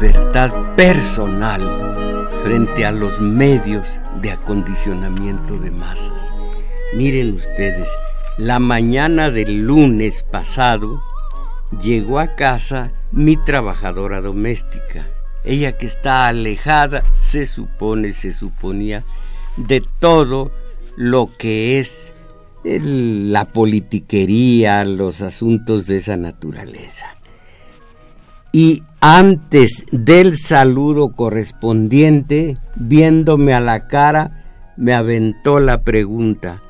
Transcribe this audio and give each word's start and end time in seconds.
Libertad 0.00 0.52
personal 0.76 1.60
frente 2.44 2.86
a 2.86 2.92
los 2.92 3.20
medios 3.20 3.98
de 4.22 4.30
acondicionamiento 4.30 5.58
de 5.58 5.72
masas. 5.72 6.32
Miren 6.94 7.34
ustedes, 7.34 7.88
la 8.36 8.60
mañana 8.60 9.32
del 9.32 9.66
lunes 9.66 10.22
pasado 10.22 11.02
llegó 11.82 12.20
a 12.20 12.36
casa 12.36 12.92
mi 13.10 13.36
trabajadora 13.36 14.20
doméstica. 14.20 15.08
Ella 15.44 15.76
que 15.76 15.86
está 15.86 16.28
alejada, 16.28 17.02
se 17.16 17.44
supone, 17.44 18.12
se 18.12 18.32
suponía, 18.32 19.04
de 19.56 19.82
todo 19.98 20.52
lo 20.94 21.28
que 21.36 21.80
es 21.80 22.12
la 22.62 23.46
politiquería, 23.46 24.84
los 24.84 25.22
asuntos 25.22 25.88
de 25.88 25.96
esa 25.96 26.16
naturaleza 26.16 27.17
y 28.52 28.82
antes 29.00 29.84
del 29.92 30.36
saludo 30.36 31.12
correspondiente, 31.12 32.54
viéndome 32.76 33.52
a 33.52 33.60
la 33.60 33.86
cara, 33.86 34.44
me 34.76 34.94
aventó 34.94 35.60
la 35.60 35.82
pregunta, 35.82 36.62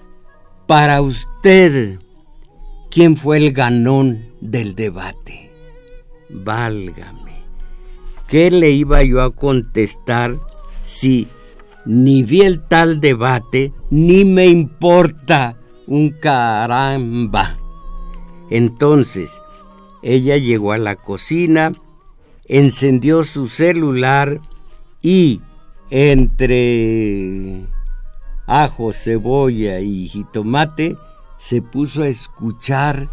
para 0.67 1.01
usted, 1.01 1.99
¿quién 2.91 3.17
fue 3.17 3.39
el 3.39 3.53
ganón 3.53 4.27
del 4.41 4.75
debate? 4.75 5.51
Válgame, 6.29 7.43
¿qué 8.27 8.51
le 8.51 8.71
iba 8.71 9.03
yo 9.03 9.23
a 9.23 9.35
contestar 9.35 10.39
si 10.85 11.29
ni 11.87 12.23
vi 12.23 12.43
el 12.43 12.61
tal 12.61 13.01
debate, 13.01 13.73
ni 13.91 14.25
me 14.25 14.47
importa 14.47 15.57
un 15.87 16.11
caramba? 16.11 17.59
Entonces, 18.51 19.31
ella 20.03 20.37
llegó 20.37 20.73
a 20.73 20.79
la 20.79 20.97
cocina, 20.97 21.73
encendió 22.47 23.25
su 23.25 23.49
celular 23.49 24.41
y 25.03 25.41
entre 25.91 27.65
ajo, 28.47 28.93
cebolla 28.93 29.81
y 29.81 30.09
jitomate 30.09 30.97
se 31.39 31.63
puso 31.63 32.03
a 32.03 32.09
escuchar 32.09 33.09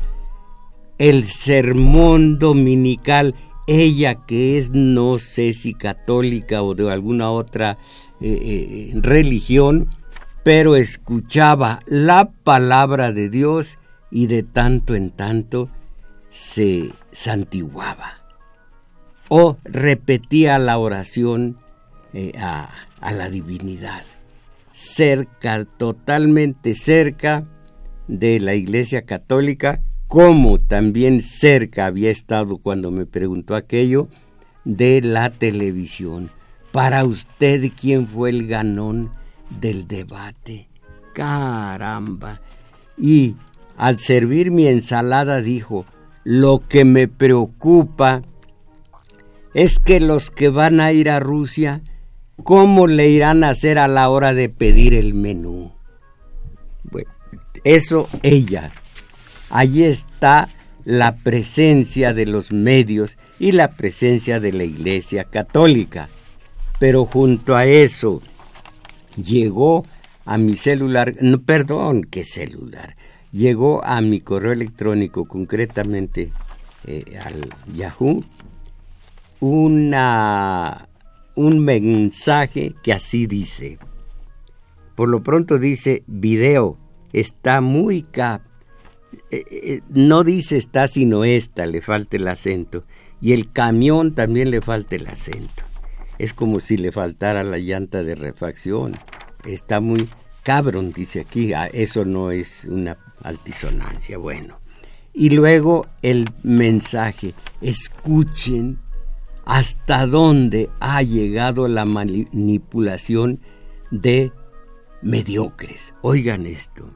el 0.98 1.26
sermón 1.26 2.40
dominical. 2.40 3.36
Ella 3.68 4.26
que 4.26 4.58
es 4.58 4.72
no 4.72 5.18
sé 5.18 5.54
si 5.54 5.74
católica 5.74 6.62
o 6.62 6.76
de 6.76 6.92
alguna 6.92 7.32
otra 7.32 7.78
eh, 8.22 8.40
eh, 8.42 8.92
religión, 9.02 9.90
pero 10.44 10.76
escuchaba 10.76 11.82
la 11.88 12.32
palabra 12.44 13.12
de 13.12 13.30
Dios 13.30 13.80
y 14.12 14.28
de 14.28 14.44
tanto 14.44 14.94
en 14.96 15.10
tanto 15.10 15.70
se 16.36 16.92
santiguaba 17.14 18.16
o 19.30 19.58
repetía 19.64 20.60
la 20.60 20.78
oración 20.78 21.58
eh, 22.14 22.34
a, 22.38 22.70
a 23.00 23.12
la 23.14 23.30
divinidad, 23.30 24.04
cerca, 24.74 25.64
totalmente 25.64 26.74
cerca 26.74 27.46
de 28.10 28.42
la 28.42 28.54
Iglesia 28.54 29.04
Católica, 29.06 29.82
como 30.08 30.60
también 30.60 31.22
cerca 31.22 31.86
había 31.86 32.12
estado 32.12 32.58
cuando 32.58 32.92
me 32.92 33.06
preguntó 33.06 33.56
aquello 33.56 34.10
de 34.66 35.00
la 35.02 35.30
televisión. 35.30 36.30
Para 36.74 37.06
usted, 37.06 37.72
¿quién 37.80 38.08
fue 38.08 38.30
el 38.30 38.46
ganón 38.46 39.10
del 39.62 39.88
debate? 39.88 40.68
Caramba. 41.14 42.42
Y 42.98 43.36
al 43.78 44.00
servir 44.00 44.52
mi 44.52 44.68
ensalada 44.68 45.42
dijo, 45.42 45.86
lo 46.26 46.64
que 46.68 46.84
me 46.84 47.08
preocupa 47.08 48.24
es 49.54 49.80
que 49.80 50.02
los 50.02 50.32
que 50.32 50.50
van 50.50 50.82
a 50.82 50.92
ir 50.92 51.10
a 51.10 51.22
Rusia, 51.22 51.82
¿cómo 52.44 52.88
le 52.88 53.08
irán 53.10 53.44
a 53.46 53.50
hacer 53.50 53.78
a 53.78 53.88
la 53.88 54.10
hora 54.10 54.34
de 54.34 54.50
pedir 54.50 54.94
el 54.96 55.14
menú? 55.14 55.72
Bueno, 56.84 57.10
eso 57.64 58.10
ella. 58.24 58.72
Allí 59.50 59.84
está 59.84 60.50
la 60.84 61.16
presencia 61.16 62.14
de 62.14 62.26
los 62.26 62.52
medios 62.52 63.18
y 63.40 63.52
la 63.52 63.72
presencia 63.72 64.40
de 64.40 64.52
la 64.52 64.64
Iglesia 64.64 65.26
Católica. 65.26 66.10
Pero 66.80 67.06
junto 67.06 67.56
a 67.56 67.66
eso 67.66 68.22
llegó 69.16 69.86
a 70.26 70.40
mi 70.40 70.56
celular, 70.56 71.14
no, 71.22 71.40
perdón, 71.42 72.04
¿qué 72.04 72.26
celular? 72.26 72.98
Llegó 73.36 73.84
a 73.84 74.00
mi 74.00 74.22
correo 74.22 74.54
electrónico, 74.54 75.26
concretamente 75.26 76.32
eh, 76.88 77.20
al 77.24 77.50
Yahoo, 77.76 78.24
una, 79.42 80.88
un 81.36 81.60
mensaje 81.60 82.74
que 82.82 82.94
así 82.94 83.28
dice. 83.28 83.78
Por 84.96 85.10
lo 85.10 85.22
pronto 85.22 85.60
dice 85.60 86.04
video, 86.08 86.78
está 87.12 87.60
muy 87.60 88.04
cap. 88.04 88.42
Eh, 89.32 89.44
eh, 89.52 89.82
no 89.90 90.24
dice 90.24 90.56
está 90.56 90.88
sino 90.88 91.26
esta, 91.26 91.66
le 91.66 91.82
falta 91.82 92.16
el 92.16 92.28
acento. 92.30 92.86
Y 93.20 93.34
el 93.34 93.52
camión 93.52 94.16
también 94.16 94.50
le 94.50 94.62
falta 94.62 94.96
el 94.96 95.08
acento. 95.08 95.64
Es 96.20 96.34
como 96.34 96.62
si 96.62 96.78
le 96.78 96.94
faltara 96.94 97.44
la 97.44 97.58
llanta 97.58 98.04
de 98.04 98.16
refacción. 98.16 98.94
Está 99.44 99.82
muy 99.82 100.08
cabrón, 100.46 100.94
dice 100.94 101.22
aquí. 101.22 101.54
Ah, 101.54 101.68
eso 101.74 102.06
no 102.06 102.32
es 102.32 102.64
una 102.66 102.98
altisonancia. 103.24 104.18
Bueno. 104.18 104.60
Y 105.14 105.32
luego 105.32 105.88
el 106.02 106.26
mensaje, 106.44 107.34
escuchen 107.62 108.78
hasta 109.46 110.06
dónde 110.06 110.70
ha 110.80 111.02
llegado 111.02 111.68
la 111.68 111.86
manipulación 111.86 113.40
de 113.92 114.32
mediocres. 115.02 115.94
Oigan 116.02 116.46
esto. 116.46 116.90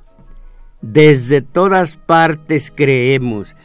Desde 0.81 1.41
todas 1.41 1.97
partes 1.97 2.71
creemos, 2.75 3.55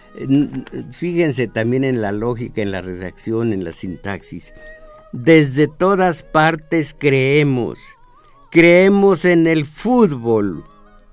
fíjense 0.92 1.46
también 1.48 1.84
en 1.84 2.00
la 2.00 2.12
lógica, 2.12 2.62
en 2.62 2.70
la 2.70 2.80
redacción, 2.80 3.52
en 3.52 3.64
la 3.64 3.72
sintaxis, 3.72 4.54
desde 5.12 5.68
todas 5.68 6.22
partes 6.22 6.94
creemos, 6.98 7.78
creemos 8.54 9.25
en 9.25 9.48
el 9.48 9.66
fútbol, 9.66 10.62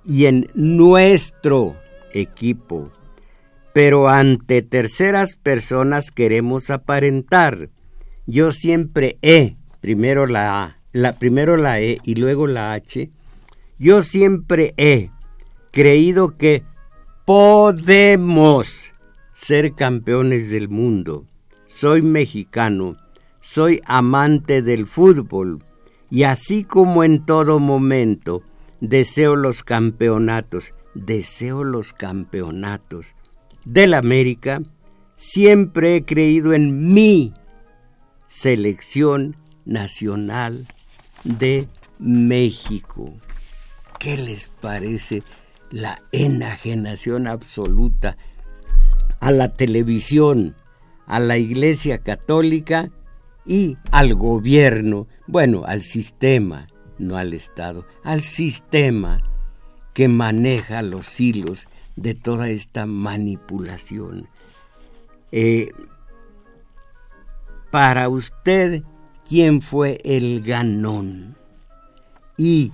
y 0.06 0.26
en 0.26 0.48
nuestro 0.54 1.76
equipo. 2.14 2.92
Pero 3.74 4.10
ante 4.10 4.62
terceras 4.62 5.36
personas 5.36 6.12
queremos 6.12 6.70
aparentar. 6.70 7.70
Yo 8.26 8.52
siempre 8.52 9.18
he, 9.24 9.56
primero 9.80 10.28
la 10.28 10.64
A, 10.64 10.78
la, 10.92 11.14
primero 11.14 11.58
la 11.58 11.80
E 11.80 11.98
y 12.04 12.16
luego 12.16 12.46
la 12.48 12.74
H, 12.74 13.10
yo 13.80 14.04
siempre 14.04 14.74
he 14.78 15.10
creído 15.72 16.38
que 16.38 16.64
podemos 17.26 18.94
ser 19.34 19.74
campeones 19.74 20.50
del 20.50 20.70
mundo. 20.70 21.26
Soy 21.66 22.02
mexicano, 22.02 22.98
soy 23.40 23.82
amante 23.86 24.62
del 24.62 24.86
fútbol 24.86 25.64
y 26.12 26.24
así 26.24 26.66
como 26.66 27.06
en 27.06 27.26
todo 27.26 27.60
momento 27.60 28.44
deseo 28.82 29.38
los 29.38 29.64
campeonatos, 29.64 30.74
deseo 30.94 31.64
los 31.64 31.94
campeonatos 31.94 33.16
del 33.64 33.94
América, 33.94 34.62
siempre 35.16 35.96
he 35.96 36.06
creído 36.06 36.54
en 36.54 36.94
mi 36.94 37.34
selección 38.28 39.38
nacional 39.64 40.68
de 41.24 41.70
México. 41.98 43.14
¿Qué 43.98 44.18
les 44.18 44.50
parece 44.50 45.24
la 45.70 46.02
enajenación 46.12 47.28
absoluta 47.28 48.18
a 49.22 49.32
la 49.32 49.48
televisión, 49.48 50.56
a 51.06 51.22
la 51.22 51.38
Iglesia 51.38 52.00
Católica 52.00 52.92
y 53.46 53.78
al 53.92 54.16
gobierno, 54.16 55.08
bueno, 55.28 55.64
al 55.66 55.82
sistema 55.82 56.68
no 57.02 57.18
al 57.18 57.34
Estado, 57.34 57.86
al 58.04 58.22
sistema 58.22 59.22
que 59.94 60.08
maneja 60.08 60.82
los 60.82 61.20
hilos 61.20 61.68
de 61.96 62.14
toda 62.14 62.50
esta 62.50 62.86
manipulación. 62.86 64.28
Eh, 65.32 65.72
para 67.72 68.08
usted, 68.08 68.84
¿quién 69.28 69.62
fue 69.62 70.00
el 70.04 70.42
ganón? 70.42 71.36
¿Y 72.38 72.72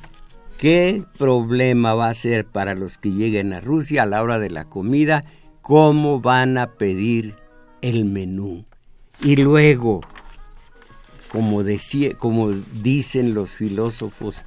qué 0.58 1.04
problema 1.18 1.94
va 1.94 2.10
a 2.10 2.14
ser 2.14 2.46
para 2.46 2.76
los 2.76 2.98
que 2.98 3.12
lleguen 3.12 3.54
a 3.54 3.62
Rusia 3.62 4.04
a 4.04 4.08
la 4.08 4.22
hora 4.22 4.40
de 4.40 4.50
la 4.50 4.66
comida? 4.66 5.24
¿Cómo 5.62 6.22
van 6.22 6.58
a 6.58 6.74
pedir 6.74 7.36
el 7.82 8.06
menú? 8.06 8.66
Y 9.22 9.36
luego, 9.36 10.02
como, 11.32 11.64
decía, 11.64 12.14
como 12.18 12.52
dicen 12.52 13.34
los 13.34 13.52
filósofos 13.52 14.44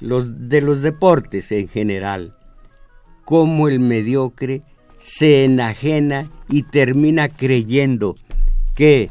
los, 0.00 0.48
de 0.48 0.60
los 0.60 0.82
deportes 0.82 1.52
en 1.52 1.68
general, 1.68 2.36
cómo 3.24 3.68
el 3.68 3.80
mediocre 3.80 4.62
se 4.98 5.44
enajena 5.44 6.30
y 6.48 6.62
termina 6.64 7.28
creyendo 7.28 8.16
que 8.74 9.10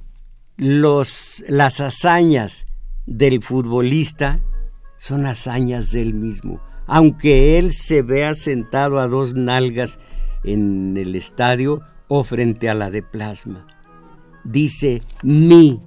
los, 0.58 1.44
las 1.48 1.80
hazañas 1.80 2.66
del 3.06 3.42
futbolista 3.42 4.40
son 4.98 5.26
hazañas 5.26 5.92
del 5.92 6.14
mismo, 6.14 6.60
aunque 6.88 7.58
él 7.60 7.74
se 7.74 8.02
vea 8.02 8.34
sentado 8.34 9.00
a 9.00 9.08
dos 9.08 9.36
nalgas 9.36 10.00
en 10.44 10.98
el 10.98 11.16
estadio 11.16 11.82
o 12.08 12.24
frente 12.24 12.70
a 12.70 12.74
la 12.74 12.90
de 12.90 13.04
plasma. 13.04 13.68
Dice 14.44 15.02
mi. 15.24 15.82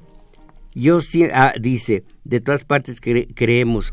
Yo 0.75 1.01
ah, 1.33 1.55
dice, 1.61 2.05
de 2.25 2.41
todas 2.41 2.65
partes 2.65 3.01
creemos, 3.01 3.93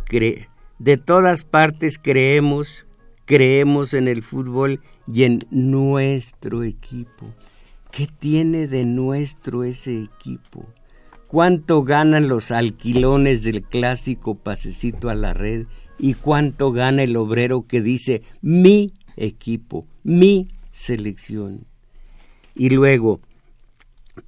de 0.80 0.98
todas 0.98 1.44
partes 1.44 1.98
creemos, 1.98 2.86
creemos 3.26 3.94
en 3.94 4.08
el 4.08 4.22
fútbol 4.22 4.82
y 5.12 5.24
en 5.24 5.40
nuestro 5.50 6.64
equipo. 6.64 7.34
¿Qué 7.92 8.08
tiene 8.20 8.68
de 8.68 8.86
nuestro 8.86 9.64
ese 9.64 10.04
equipo? 10.04 10.68
¿Cuánto 11.26 11.84
ganan 11.84 12.30
los 12.30 12.52
alquilones 12.52 13.44
del 13.44 13.64
clásico 13.64 14.36
pasecito 14.36 15.10
a 15.10 15.16
la 15.16 15.34
red? 15.34 15.66
¿Y 15.98 16.14
cuánto 16.14 16.72
gana 16.72 17.04
el 17.04 17.18
obrero 17.18 17.66
que 17.66 17.82
dice 17.82 18.22
mi 18.42 18.94
equipo, 19.16 19.88
mi 20.04 20.50
selección? 20.72 21.66
Y 22.56 22.70
luego, 22.70 23.20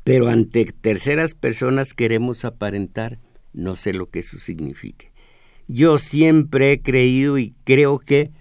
pero 0.04 0.28
ante 0.28 0.66
terceras 0.66 1.36
personas 1.36 1.94
queremos 1.94 2.46
aparentar, 2.46 3.20
no 3.54 3.76
sé 3.76 3.94
lo 3.94 4.10
que 4.10 4.20
eso 4.20 4.40
signifique. 4.40 5.12
Yo 5.68 6.00
siempre 6.00 6.72
he 6.72 6.82
creído 6.82 7.38
y 7.38 7.54
creo 7.64 8.00
que 8.00 8.32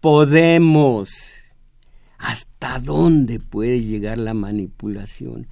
podemos 0.00 1.10
hasta 2.18 2.78
dónde 2.78 3.40
puede 3.40 3.82
llegar 3.82 4.18
la 4.18 4.34
manipulación. 4.34 5.48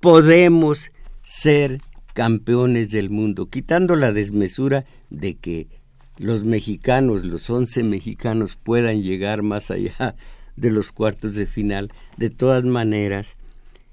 Podemos 0.00 0.90
ser 1.22 1.80
campeones 2.14 2.90
del 2.90 3.10
mundo, 3.10 3.48
quitando 3.48 3.96
la 3.96 4.12
desmesura 4.12 4.84
de 5.10 5.36
que 5.36 5.68
los 6.18 6.44
mexicanos, 6.44 7.24
los 7.24 7.48
once 7.48 7.82
mexicanos, 7.82 8.56
puedan 8.56 9.02
llegar 9.02 9.42
más 9.42 9.70
allá 9.70 10.14
de 10.56 10.70
los 10.70 10.92
cuartos 10.92 11.34
de 11.34 11.46
final. 11.46 11.90
De 12.16 12.30
todas 12.30 12.64
maneras, 12.64 13.36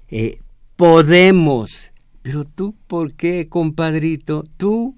eh, 0.08 0.40
podemos. 0.80 1.92
Pero 2.22 2.46
tú, 2.46 2.74
¿por 2.86 3.12
qué, 3.12 3.50
compadrito? 3.50 4.44
Tú, 4.56 4.96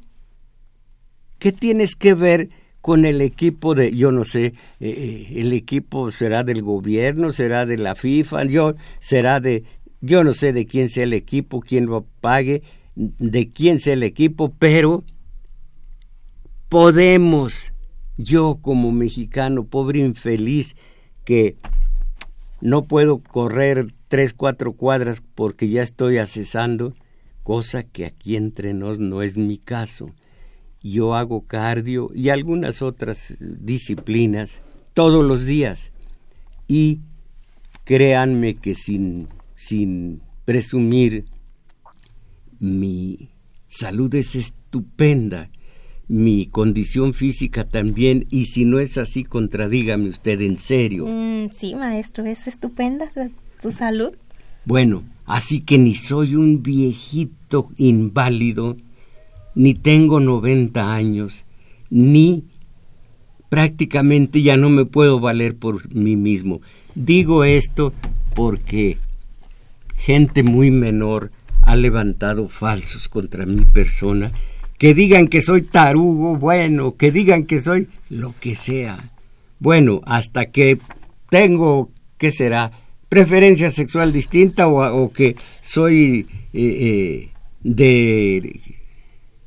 ¿qué 1.40 1.50
tienes 1.50 1.96
que 1.96 2.14
ver 2.14 2.50
con 2.80 3.04
el 3.04 3.20
equipo 3.20 3.74
de, 3.74 3.90
yo 3.90 4.12
no 4.12 4.22
sé, 4.22 4.46
eh, 4.46 4.52
eh, 4.78 5.32
el 5.38 5.52
equipo 5.52 6.12
será 6.12 6.44
del 6.44 6.62
gobierno, 6.62 7.32
será 7.32 7.66
de 7.66 7.78
la 7.78 7.96
FIFA, 7.96 8.44
yo, 8.44 8.74
será 9.00 9.40
de, 9.40 9.64
yo 10.00 10.22
no 10.22 10.34
sé 10.34 10.52
de 10.52 10.66
quién 10.66 10.88
sea 10.88 11.02
el 11.02 11.14
equipo, 11.14 11.58
quién 11.58 11.86
lo 11.86 12.06
pague, 12.20 12.62
de 12.94 13.50
quién 13.50 13.80
sea 13.80 13.94
el 13.94 14.04
equipo, 14.04 14.54
pero 14.56 15.02
podemos, 16.68 17.72
yo 18.16 18.60
como 18.62 18.92
mexicano, 18.92 19.64
pobre 19.64 19.98
infeliz, 19.98 20.76
que 21.24 21.56
no 22.60 22.84
puedo 22.84 23.18
correr 23.18 23.92
tres, 24.12 24.34
cuatro 24.34 24.74
cuadras 24.74 25.22
porque 25.34 25.70
ya 25.70 25.80
estoy 25.80 26.18
accesando, 26.18 26.92
cosa 27.42 27.82
que 27.82 28.04
aquí 28.04 28.36
entre 28.36 28.74
nos 28.74 28.98
no 28.98 29.22
es 29.22 29.38
mi 29.38 29.56
caso 29.56 30.12
yo 30.82 31.14
hago 31.14 31.46
cardio 31.46 32.10
y 32.14 32.28
algunas 32.28 32.82
otras 32.82 33.34
disciplinas 33.38 34.60
todos 34.92 35.24
los 35.24 35.46
días. 35.46 35.92
Y 36.68 37.00
créanme 37.84 38.56
que 38.56 38.74
sin, 38.74 39.28
sin 39.54 40.20
presumir, 40.44 41.24
mi 42.58 43.30
salud 43.68 44.14
es 44.14 44.34
estupenda, 44.34 45.50
mi 46.08 46.46
condición 46.46 47.14
física 47.14 47.64
también, 47.64 48.26
y 48.30 48.46
si 48.46 48.64
no 48.64 48.78
es 48.78 48.98
así, 48.98 49.24
contradígame 49.24 50.08
usted 50.08 50.40
en 50.40 50.58
serio. 50.58 51.06
Mm, 51.06 51.50
sí, 51.52 51.74
maestro, 51.74 52.24
es 52.24 52.46
estupenda 52.46 53.10
su 53.62 53.70
salud. 53.70 54.12
Bueno, 54.64 55.04
así 55.24 55.60
que 55.60 55.78
ni 55.78 55.94
soy 55.94 56.34
un 56.34 56.62
viejito 56.62 57.68
inválido, 57.76 58.76
ni 59.54 59.74
tengo 59.74 60.18
90 60.18 60.92
años, 60.92 61.44
ni 61.88 62.44
prácticamente 63.48 64.42
ya 64.42 64.56
no 64.56 64.68
me 64.68 64.84
puedo 64.84 65.20
valer 65.20 65.56
por 65.56 65.94
mí 65.94 66.16
mismo. 66.16 66.60
Digo 66.94 67.44
esto 67.44 67.92
porque 68.34 68.98
gente 69.96 70.42
muy 70.42 70.70
menor 70.70 71.30
ha 71.62 71.76
levantado 71.76 72.48
falsos 72.48 73.08
contra 73.08 73.46
mi 73.46 73.64
persona, 73.64 74.32
que 74.76 74.94
digan 74.94 75.28
que 75.28 75.42
soy 75.42 75.62
tarugo, 75.62 76.36
bueno, 76.36 76.96
que 76.96 77.12
digan 77.12 77.44
que 77.44 77.60
soy 77.60 77.88
lo 78.08 78.34
que 78.40 78.56
sea. 78.56 79.12
Bueno, 79.60 80.00
hasta 80.04 80.46
que 80.46 80.78
tengo, 81.30 81.90
¿qué 82.18 82.32
será? 82.32 82.72
Preferencia 83.12 83.70
sexual 83.70 84.10
distinta 84.10 84.68
o, 84.68 85.12
que 85.12 85.36
soy 85.60 86.26
eh, 86.54 86.62
eh, 86.64 87.30
de 87.62 88.58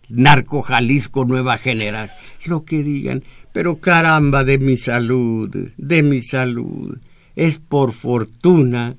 Narco 0.08 0.62
Jalisco 0.62 1.26
Nueva 1.26 1.58
Generación, 1.58 2.16
lo 2.46 2.64
que 2.64 2.84
digan, 2.84 3.24
pero 3.54 3.80
caramba 3.80 4.44
de 4.44 4.60
mi 4.60 4.78
salud, 4.78 5.50
de 5.78 6.04
mi 6.04 6.22
salud, 6.22 7.00
es 7.36 7.58
por 7.58 7.94
fortuna. 7.94 8.98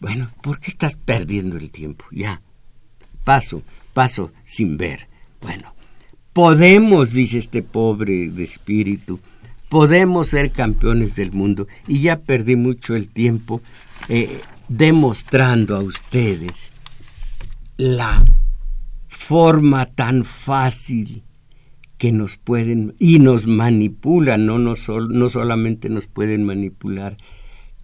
Bueno, 0.00 0.28
¿por 0.42 0.58
qué 0.58 0.72
estás 0.72 0.96
perdiendo 0.96 1.56
el 1.56 1.70
tiempo? 1.70 2.04
Ya, 2.10 2.42
paso, 3.22 3.62
paso 3.92 4.32
sin 4.44 4.76
ver. 4.76 5.06
Bueno, 5.40 5.72
podemos, 6.32 7.12
dice 7.12 7.38
este 7.38 7.62
pobre 7.62 8.28
de 8.28 8.42
espíritu, 8.42 9.20
podemos 9.74 10.28
ser 10.28 10.52
campeones 10.52 11.16
del 11.16 11.32
mundo. 11.32 11.66
Y 11.88 12.02
ya 12.02 12.20
perdí 12.20 12.54
mucho 12.54 12.94
el 12.94 13.08
tiempo 13.08 13.60
eh, 14.08 14.38
demostrando 14.68 15.74
a 15.74 15.80
ustedes 15.80 16.68
la 17.76 18.24
forma 19.08 19.86
tan 19.86 20.24
fácil 20.24 21.24
que 21.98 22.12
nos 22.12 22.36
pueden 22.36 22.94
y 23.00 23.18
nos 23.18 23.48
manipulan, 23.48 24.46
no, 24.46 24.60
no, 24.60 24.74
no 25.10 25.28
solamente 25.28 25.88
nos 25.88 26.06
pueden 26.06 26.44
manipular, 26.44 27.16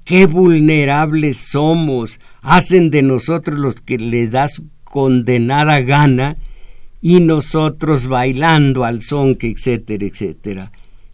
qué 0.04 0.26
vulnerables 0.26 1.38
somos, 1.38 2.20
hacen 2.40 2.92
de 2.92 3.02
nosotros 3.02 3.59
los 3.59 3.80
que 3.80 3.99
les 3.99 4.30
das 4.30 4.62
condenada 4.85 5.80
gana 5.80 6.37
y 7.00 7.18
nosotros 7.18 8.06
bailando 8.06 8.85
al 8.85 9.02
son, 9.02 9.35
que 9.35 9.49
etcétera, 9.50 10.06
etcétera. 10.06 10.70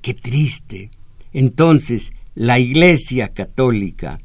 Qué 0.07 0.15
triste. 0.15 0.91
Entonces, 1.33 2.13
la 2.37 2.61
Iglesia 2.61 3.31
Católica, 3.31 4.21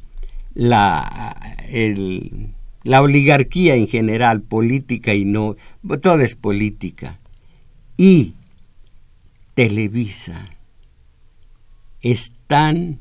la, 0.54 1.36
la 2.84 3.02
oligarquía 3.02 3.74
en 3.74 3.88
general, 3.88 4.44
política 4.44 5.16
y 5.16 5.26
no, 5.26 5.56
toda 6.04 6.24
es 6.24 6.36
política, 6.36 7.20
y 7.98 8.36
Televisa, 9.56 10.50
están, 12.02 13.00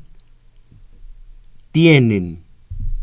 tienen 1.71 2.39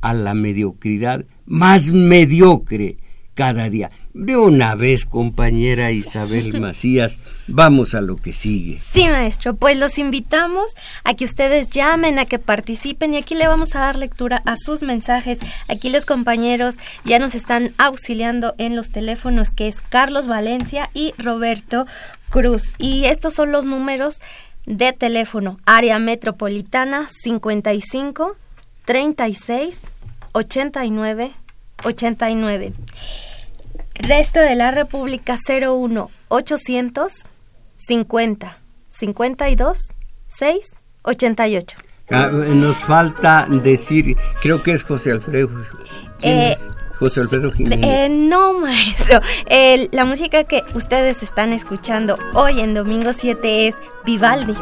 a 0.00 0.12
la 0.12 0.34
mediocridad 0.34 1.24
más 1.46 1.92
mediocre 1.92 2.96
cada 3.34 3.70
día. 3.70 3.90
De 4.18 4.36
una 4.36 4.74
vez, 4.74 5.06
compañera 5.06 5.92
Isabel 5.92 6.60
Macías, 6.60 7.18
vamos 7.46 7.94
a 7.94 8.00
lo 8.00 8.16
que 8.16 8.32
sigue. 8.32 8.80
Sí, 8.92 9.06
maestro, 9.06 9.54
pues 9.54 9.76
los 9.76 9.96
invitamos 9.96 10.74
a 11.04 11.14
que 11.14 11.24
ustedes 11.24 11.70
llamen, 11.70 12.18
a 12.18 12.24
que 12.24 12.40
participen 12.40 13.14
y 13.14 13.18
aquí 13.18 13.36
le 13.36 13.46
vamos 13.46 13.76
a 13.76 13.78
dar 13.78 13.94
lectura 13.94 14.42
a 14.44 14.56
sus 14.56 14.82
mensajes. 14.82 15.38
Aquí 15.68 15.88
los 15.88 16.04
compañeros 16.04 16.74
ya 17.04 17.20
nos 17.20 17.36
están 17.36 17.74
auxiliando 17.78 18.56
en 18.58 18.74
los 18.74 18.90
teléfonos 18.90 19.50
que 19.50 19.68
es 19.68 19.80
Carlos 19.82 20.26
Valencia 20.26 20.90
y 20.94 21.14
Roberto 21.16 21.86
Cruz. 22.28 22.74
Y 22.76 23.04
estos 23.04 23.34
son 23.34 23.52
los 23.52 23.66
números 23.66 24.20
de 24.66 24.92
teléfono 24.92 25.60
área 25.64 26.00
metropolitana 26.00 27.06
55 27.08 28.34
36 28.84 29.80
89 30.32 31.30
89. 31.84 32.72
Resto 33.98 34.40
de 34.40 34.54
la 34.54 34.70
República 34.70 35.36
01 35.48 36.10
800 36.28 37.24
50 37.76 38.58
52 38.88 39.94
6 40.26 40.76
88. 41.02 41.76
nos 42.10 42.76
falta 42.78 43.46
decir, 43.48 44.16
creo 44.42 44.62
que 44.62 44.72
es 44.72 44.82
José 44.82 45.12
Alfredo. 45.12 45.50
Eh, 46.22 46.56
José 46.98 47.20
Alfredo 47.20 47.52
Jiménez. 47.52 47.86
Eh, 47.86 48.08
no, 48.08 48.54
maestro. 48.54 49.20
la 49.92 50.04
música 50.04 50.44
que 50.44 50.62
ustedes 50.74 51.22
están 51.22 51.52
escuchando 51.52 52.18
hoy 52.34 52.60
en 52.60 52.74
Domingo 52.74 53.12
7 53.12 53.68
es 53.68 53.76
Vivaldi. 54.04 54.54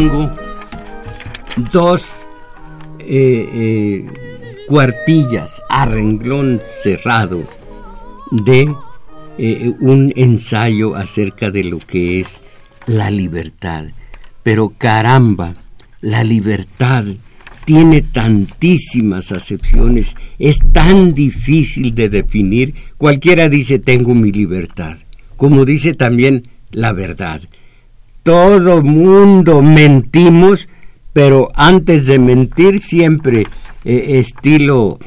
Tengo 0.00 0.30
dos 1.72 2.06
eh, 3.00 3.46
eh, 3.52 4.06
cuartillas 4.66 5.60
a 5.68 5.84
renglón 5.84 6.58
cerrado 6.82 7.44
de 8.30 8.74
eh, 9.36 9.74
un 9.80 10.10
ensayo 10.16 10.96
acerca 10.96 11.50
de 11.50 11.64
lo 11.64 11.78
que 11.80 12.20
es 12.20 12.40
la 12.86 13.10
libertad. 13.10 13.88
Pero 14.42 14.72
caramba, 14.78 15.52
la 16.00 16.24
libertad 16.24 17.04
tiene 17.66 18.00
tantísimas 18.00 19.32
acepciones, 19.32 20.16
es 20.38 20.60
tan 20.72 21.12
difícil 21.12 21.94
de 21.94 22.08
definir. 22.08 22.74
Cualquiera 22.96 23.50
dice 23.50 23.78
tengo 23.78 24.14
mi 24.14 24.32
libertad, 24.32 24.96
como 25.36 25.66
dice 25.66 25.92
también 25.92 26.44
la 26.70 26.94
verdad. 26.94 27.42
Todo 28.30 28.80
mundo 28.80 29.60
mentimos, 29.60 30.68
pero 31.12 31.48
antes 31.56 32.06
de 32.06 32.20
mentir 32.20 32.80
siempre 32.80 33.48
eh, 33.84 34.20
estilo 34.20 35.00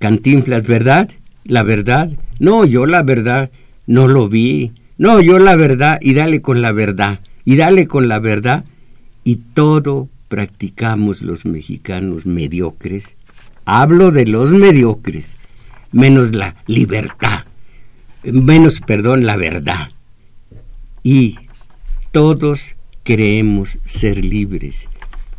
cantinflas, 0.00 0.66
¿verdad? 0.66 1.08
La 1.44 1.62
verdad. 1.62 2.10
No, 2.40 2.64
yo 2.64 2.84
la 2.84 3.04
verdad 3.04 3.52
no 3.86 4.08
lo 4.08 4.28
vi. 4.28 4.72
No, 4.96 5.20
yo 5.20 5.38
la 5.38 5.54
verdad 5.54 6.00
y 6.00 6.14
dale 6.14 6.42
con 6.42 6.62
la 6.62 6.72
verdad. 6.72 7.20
Y 7.44 7.54
dale 7.54 7.86
con 7.86 8.08
la 8.08 8.18
verdad. 8.18 8.64
Y 9.22 9.36
todo 9.36 10.08
practicamos 10.26 11.22
los 11.22 11.44
mexicanos 11.44 12.26
mediocres. 12.26 13.14
Hablo 13.66 14.10
de 14.10 14.26
los 14.26 14.50
mediocres. 14.50 15.36
Menos 15.92 16.34
la 16.34 16.56
libertad. 16.66 17.44
Menos, 18.24 18.80
perdón, 18.80 19.26
la 19.26 19.36
verdad. 19.36 19.90
Y 21.04 21.38
todos 22.18 22.74
creemos 23.04 23.78
ser 23.84 24.24
libres. 24.24 24.88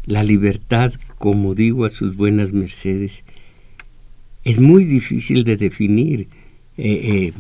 La 0.06 0.24
libertad, 0.24 0.94
como 1.18 1.54
digo 1.54 1.84
a 1.84 1.90
sus 1.90 2.16
buenas 2.16 2.54
mercedes, 2.54 3.26
es 4.46 4.62
muy 4.62 4.86
difícil 4.86 5.44
de 5.44 5.58
definir. 5.58 6.30
Eh, 6.78 7.34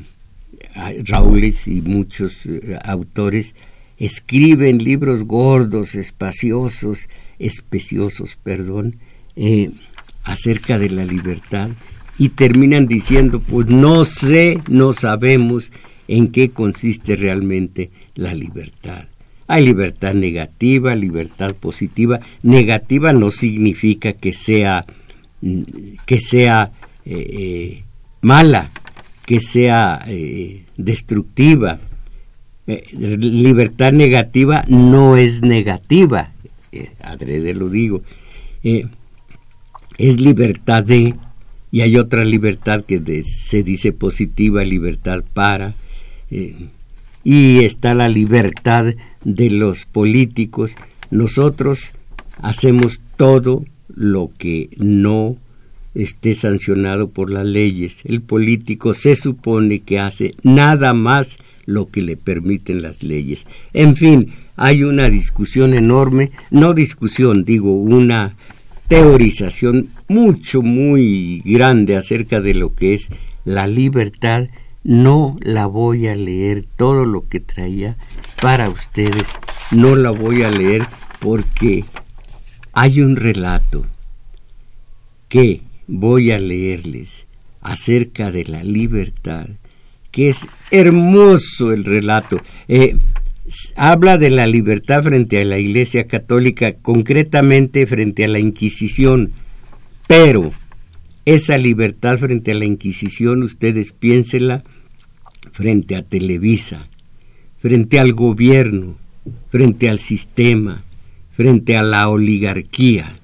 eh, 0.75 1.03
y 1.67 1.81
muchos 1.83 2.45
eh, 2.47 2.77
autores 2.83 3.55
escriben 3.97 4.83
libros 4.83 5.23
gordos, 5.23 5.95
espaciosos, 5.95 7.07
especiosos, 7.39 8.37
perdón, 8.43 8.97
acerca 10.25 10.77
de 10.77 10.89
la 10.89 11.05
libertad 11.05 11.69
y 12.17 12.27
terminan 12.27 12.87
diciendo, 12.87 13.39
pues 13.39 13.67
no 13.67 14.03
sé, 14.03 14.59
no 14.69 14.91
sabemos 14.91 15.71
en 16.09 16.27
qué 16.27 16.49
consiste 16.49 17.15
realmente 17.15 17.89
la 18.15 18.33
libertad. 18.33 19.05
Hay 19.51 19.65
libertad 19.65 20.13
negativa, 20.13 20.93
libertad 20.93 21.55
positiva. 21.55 22.19
Negativa 22.43 23.13
no 23.13 23.31
significa 23.31 24.13
que 24.13 24.31
sea, 24.31 24.85
que 26.05 26.19
sea 26.19 26.71
eh, 27.03 27.27
eh, 27.31 27.83
mala, 28.21 28.69
que 29.25 29.39
sea 29.39 30.05
eh, 30.07 30.65
destructiva. 30.77 31.79
libertad 32.67 33.91
negativa 33.91 34.65
no 34.67 35.17
es 35.17 35.41
negativa, 35.41 36.31
adrede 37.01 37.55
lo 37.55 37.69
digo. 37.69 38.03
es 38.61 40.21
libertad 40.21 40.83
de, 40.83 41.15
y 41.71 41.81
hay 41.81 41.97
otra 41.97 42.23
libertad 42.23 42.85
que 42.85 43.23
se 43.23 43.63
dice 43.63 43.93
positiva, 43.93 44.63
libertad 44.63 45.23
para 45.33 45.73
y 47.23 47.63
está 47.63 47.93
la 47.93 48.09
libertad 48.09 48.93
de 49.23 49.49
los 49.49 49.85
políticos. 49.85 50.75
Nosotros 51.11 51.93
hacemos 52.41 53.01
todo 53.17 53.65
lo 53.93 54.31
que 54.37 54.69
no 54.77 55.37
esté 55.95 56.33
sancionado 56.33 57.09
por 57.09 57.31
las 57.31 57.45
leyes. 57.45 57.97
El 58.05 58.21
político 58.21 58.93
se 58.93 59.15
supone 59.15 59.79
que 59.79 59.99
hace 59.99 60.35
nada 60.43 60.93
más 60.93 61.37
lo 61.65 61.89
que 61.89 62.01
le 62.01 62.17
permiten 62.17 62.81
las 62.81 63.03
leyes. 63.03 63.45
En 63.73 63.95
fin, 63.95 64.33
hay 64.55 64.83
una 64.83 65.09
discusión 65.09 65.73
enorme, 65.73 66.31
no 66.51 66.73
discusión, 66.73 67.43
digo, 67.45 67.73
una 67.73 68.35
teorización 68.87 69.89
mucho, 70.07 70.61
muy 70.61 71.41
grande 71.45 71.95
acerca 71.95 72.41
de 72.41 72.55
lo 72.55 72.73
que 72.73 72.95
es 72.95 73.07
la 73.45 73.67
libertad 73.67 74.47
no 74.89 75.37
la 75.41 75.67
voy 75.67 76.07
a 76.07 76.15
leer 76.15 76.65
todo 76.75 77.05
lo 77.05 77.29
que 77.29 77.39
traía 77.39 77.95
para 78.41 78.69
ustedes, 78.69 79.27
no 79.69 79.95
la 79.95 80.09
voy 80.09 80.41
a 80.41 80.49
leer 80.49 80.87
porque 81.19 81.85
hay 82.73 83.01
un 83.01 83.15
relato 83.15 83.85
que 85.27 85.61
voy 85.85 86.31
a 86.31 86.39
leerles 86.39 87.27
acerca 87.61 88.31
de 88.31 88.45
la 88.45 88.63
libertad, 88.63 89.45
que 90.09 90.29
es 90.29 90.39
hermoso 90.71 91.71
el 91.71 91.85
relato. 91.85 92.41
Eh, 92.67 92.95
habla 93.75 94.17
de 94.17 94.31
la 94.31 94.47
libertad 94.47 95.03
frente 95.03 95.39
a 95.39 95.45
la 95.45 95.59
Iglesia 95.59 96.07
Católica, 96.07 96.73
concretamente 96.73 97.85
frente 97.85 98.25
a 98.25 98.27
la 98.27 98.39
Inquisición, 98.39 99.33
pero 100.07 100.51
esa 101.25 101.59
libertad 101.59 102.17
frente 102.17 102.53
a 102.53 102.55
la 102.55 102.65
Inquisición, 102.65 103.43
ustedes 103.43 103.93
piénsela, 103.93 104.63
frente 105.51 105.95
a 105.95 106.03
Televisa, 106.03 106.87
frente 107.59 107.99
al 107.99 108.13
gobierno, 108.13 108.95
frente 109.49 109.89
al 109.89 109.99
sistema, 109.99 110.83
frente 111.31 111.77
a 111.77 111.83
la 111.83 112.09
oligarquía. 112.09 113.19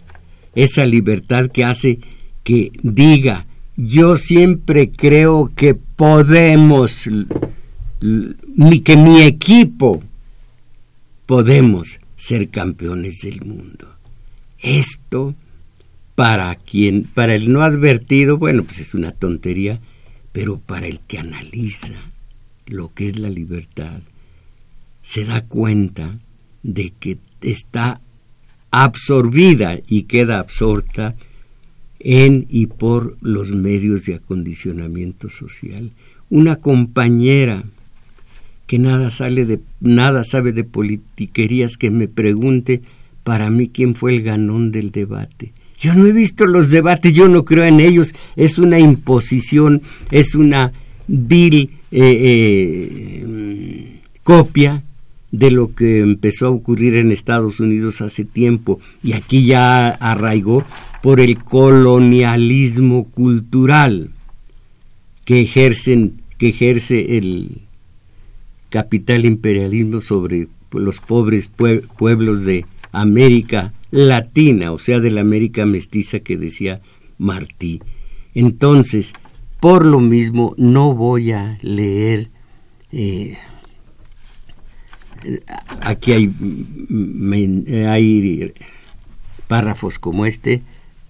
Esa 0.56 0.86
libertad 0.86 1.50
que 1.52 1.66
hace 1.66 2.00
que 2.44 2.72
diga, 2.82 3.46
yo 3.76 4.16
siempre 4.16 4.92
creo 4.92 5.52
que 5.56 5.74
podemos, 5.74 7.10
que 8.00 8.98
mi 8.98 9.22
equipo 9.22 10.04
podemos 11.26 12.00
ser 12.16 12.50
campeones 12.50 13.22
del 13.22 13.42
mundo. 13.44 13.96
Esto 14.60 15.36
para 16.16 16.56
quien, 16.56 17.04
para 17.04 17.36
el 17.36 17.52
no 17.52 17.62
advertido, 17.62 18.38
bueno, 18.38 18.64
pues 18.64 18.80
es 18.80 18.94
una 18.94 19.12
tontería, 19.12 19.82
pero 20.32 20.58
para 20.58 20.88
el 20.88 21.00
que 21.02 21.20
analiza 21.20 21.94
lo 22.66 22.94
que 22.94 23.10
es 23.10 23.20
la 23.20 23.30
libertad, 23.30 24.02
se 25.04 25.26
da 25.26 25.42
cuenta 25.42 26.12
de 26.64 26.94
que 27.00 27.18
está 27.42 28.02
absorbida 28.72 29.80
y 29.88 30.04
queda 30.04 30.40
absorta 30.40 31.16
en 32.00 32.46
y 32.50 32.68
por 32.68 33.18
los 33.22 33.52
medios 33.52 34.06
de 34.06 34.16
acondicionamiento 34.16 35.30
social. 35.30 35.92
Una 36.30 36.58
compañera 36.58 37.64
que 38.68 38.80
nada 38.80 39.10
sale 39.12 39.46
de 39.46 39.60
nada 39.80 40.24
sabe 40.24 40.52
de 40.52 40.64
politiquerías 40.64 41.78
que 41.78 41.92
me 41.92 42.08
pregunte 42.08 42.82
para 43.24 43.50
mí 43.50 43.70
quién 43.70 43.96
fue 43.96 44.16
el 44.16 44.24
ganón 44.24 44.72
del 44.72 44.92
debate. 44.92 45.54
Yo 45.80 45.94
no 45.94 46.08
he 46.08 46.12
visto 46.12 46.46
los 46.46 46.70
debates, 46.70 47.14
yo 47.14 47.28
no 47.28 47.46
creo 47.46 47.64
en 47.64 47.80
ellos, 47.80 48.14
es 48.36 48.58
una 48.58 48.80
imposición, 48.80 49.82
es 50.10 50.36
una 50.36 50.74
vil 51.08 51.72
eh, 51.98 53.24
eh, 53.24 54.00
copia 54.24 54.84
de 55.32 55.50
lo 55.50 55.74
que 55.74 56.00
empezó 56.00 56.48
a 56.48 56.50
ocurrir 56.50 56.96
en 56.96 57.14
Estados 57.14 57.62
Unidos 57.62 58.02
hace 58.02 58.26
tiempo 58.26 58.82
y 59.02 59.14
aquí 59.14 59.46
ya 59.46 59.90
arraigó 59.90 60.66
por 61.02 61.22
el 61.22 61.42
colonialismo 61.42 63.06
cultural 63.06 64.12
que 65.24 65.40
ejercen 65.42 66.22
que 66.38 66.50
ejerce 66.50 67.18
el 67.18 67.62
capital 68.68 69.24
imperialismo 69.24 70.02
sobre 70.02 70.50
los 70.74 71.00
pobres 71.00 71.48
pueblos 71.48 72.44
de 72.44 72.66
América 72.92 73.74
latina, 73.92 74.74
o 74.74 74.80
sea, 74.80 75.00
de 75.00 75.12
la 75.12 75.22
América 75.22 75.66
mestiza 75.66 76.20
que 76.20 76.36
decía 76.36 76.82
Martí. 77.18 77.82
Entonces, 78.34 79.14
por 79.60 79.86
lo 79.86 80.00
mismo, 80.00 80.54
no 80.58 80.94
voy 80.94 81.32
a 81.32 81.58
leer. 81.62 82.30
Eh, 82.92 83.38
aquí 85.82 86.12
hay, 86.12 86.32
hay 87.88 88.54
párrafos 89.48 90.00
como 90.00 90.26
este. 90.26 90.62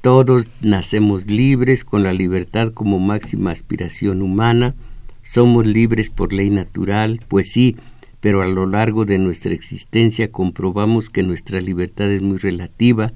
Todos 0.02 0.48
nacemos 0.62 1.26
libres 1.26 1.84
con 1.84 2.04
la 2.04 2.14
libertad 2.14 2.72
como 2.72 3.00
máxima 3.00 3.52
aspiración 3.52 4.22
humana. 4.22 4.76
Somos 5.24 5.66
libres 5.66 6.12
por 6.12 6.32
ley 6.32 6.52
natural, 6.52 7.20
pues 7.28 7.52
sí, 7.52 7.76
pero 8.20 8.42
a 8.42 8.48
lo 8.48 8.68
largo 8.68 9.06
de 9.06 9.18
nuestra 9.18 9.54
existencia 9.54 10.32
comprobamos 10.32 11.10
que 11.10 11.24
nuestra 11.24 11.60
libertad 11.60 12.12
es 12.12 12.22
muy 12.22 12.38
relativa. 12.38 13.14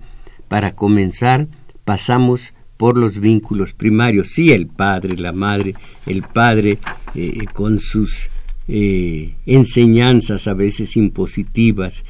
Para 0.48 0.76
comenzar, 0.76 1.48
pasamos 1.86 2.54
por 2.80 2.98
los 2.98 3.20
vínculos 3.20 3.74
primarios. 3.74 4.30
Sí, 4.30 4.54
el 4.54 4.68
padre, 4.68 5.18
la 5.18 5.34
madre, 5.34 5.76
el 6.06 6.24
padre 6.24 6.78
eh, 7.14 7.44
con 7.52 7.82
sus 7.82 8.30
eh, 8.70 9.34
enseñanzas 9.46 10.48
a 10.48 10.54
veces 10.54 10.96
impositivas, 10.96 12.06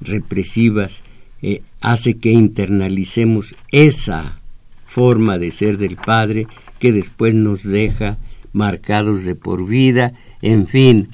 represivas, 0.00 1.00
eh, 1.42 1.62
hace 1.80 2.18
que 2.18 2.30
internalicemos 2.30 3.56
esa 3.72 4.38
forma 4.86 5.38
de 5.38 5.50
ser 5.50 5.76
del 5.76 5.96
padre 5.96 6.46
que 6.78 6.92
después 6.92 7.34
nos 7.34 7.64
deja 7.64 8.16
marcados 8.52 9.24
de 9.24 9.34
por 9.34 9.66
vida, 9.66 10.12
en 10.40 10.68
fin, 10.68 11.08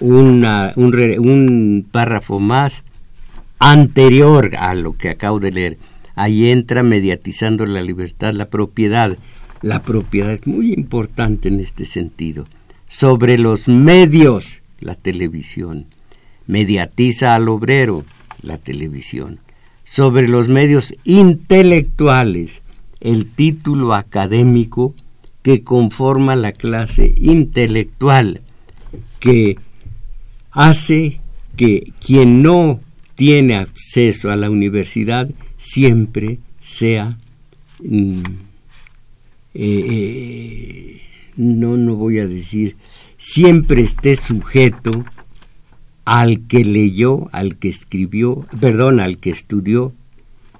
una, 0.00 0.72
un, 0.74 0.92
un 1.20 1.86
párrafo 1.88 2.40
más 2.40 2.82
anterior 3.60 4.56
a 4.56 4.74
lo 4.74 4.96
que 4.96 5.10
acabo 5.10 5.38
de 5.38 5.52
leer. 5.52 5.78
Ahí 6.14 6.50
entra 6.50 6.82
mediatizando 6.82 7.66
la 7.66 7.82
libertad, 7.82 8.32
la 8.34 8.48
propiedad. 8.48 9.16
La 9.62 9.82
propiedad 9.82 10.32
es 10.32 10.46
muy 10.46 10.72
importante 10.72 11.48
en 11.48 11.60
este 11.60 11.84
sentido. 11.84 12.44
Sobre 12.88 13.38
los 13.38 13.68
medios, 13.68 14.60
la 14.80 14.94
televisión. 14.94 15.86
Mediatiza 16.46 17.34
al 17.34 17.48
obrero, 17.48 18.04
la 18.42 18.58
televisión. 18.58 19.38
Sobre 19.84 20.28
los 20.28 20.48
medios 20.48 20.94
intelectuales, 21.04 22.62
el 23.00 23.26
título 23.26 23.94
académico 23.94 24.94
que 25.42 25.62
conforma 25.62 26.36
la 26.36 26.52
clase 26.52 27.14
intelectual, 27.16 28.42
que 29.18 29.56
hace 30.50 31.20
que 31.56 31.92
quien 32.04 32.42
no 32.42 32.80
tiene 33.14 33.56
acceso 33.56 34.30
a 34.30 34.36
la 34.36 34.50
universidad 34.50 35.28
siempre 35.60 36.38
sea 36.60 37.18
mm, 37.84 38.22
eh, 39.54 39.86
eh, 39.90 41.00
no 41.36 41.76
no 41.76 41.94
voy 41.96 42.18
a 42.18 42.26
decir 42.26 42.76
siempre 43.18 43.82
esté 43.82 44.16
sujeto 44.16 45.04
al 46.06 46.46
que 46.48 46.64
leyó, 46.64 47.28
al 47.32 47.56
que 47.56 47.68
escribió, 47.68 48.46
perdón, 48.58 48.98
al 48.98 49.18
que 49.18 49.30
estudió, 49.30 49.92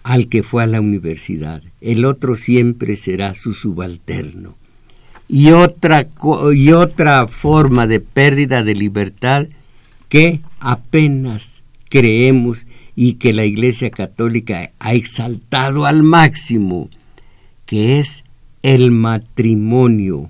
al 0.05 0.29
que 0.29 0.43
fue 0.43 0.63
a 0.63 0.67
la 0.67 0.81
universidad. 0.81 1.63
El 1.81 2.05
otro 2.05 2.37
siempre 2.37 2.97
será 2.97 3.35
su 3.35 3.55
subalterno. 3.55 4.57
Y 5.29 5.51
otra, 5.51 6.09
y 6.55 6.73
otra 6.73 7.27
forma 7.27 7.87
de 7.87 8.01
pérdida 8.01 8.63
de 8.63 8.75
libertad 8.75 9.47
que 10.09 10.41
apenas 10.59 11.63
creemos 11.89 12.67
y 13.03 13.15
que 13.15 13.33
la 13.33 13.47
Iglesia 13.47 13.91
Católica 13.91 14.73
ha 14.79 14.93
exaltado 14.93 15.87
al 15.87 16.03
máximo, 16.03 16.91
que 17.65 17.99
es 17.99 18.25
el 18.63 18.91
matrimonio, 18.91 20.29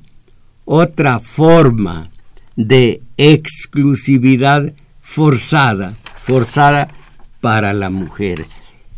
otra 0.67 1.19
forma 1.19 2.13
de 2.55 3.03
exclusividad 3.17 4.73
forzada, 5.01 5.95
forzada 6.23 6.95
para 7.41 7.73
la 7.73 7.91
mujer. 7.91 8.47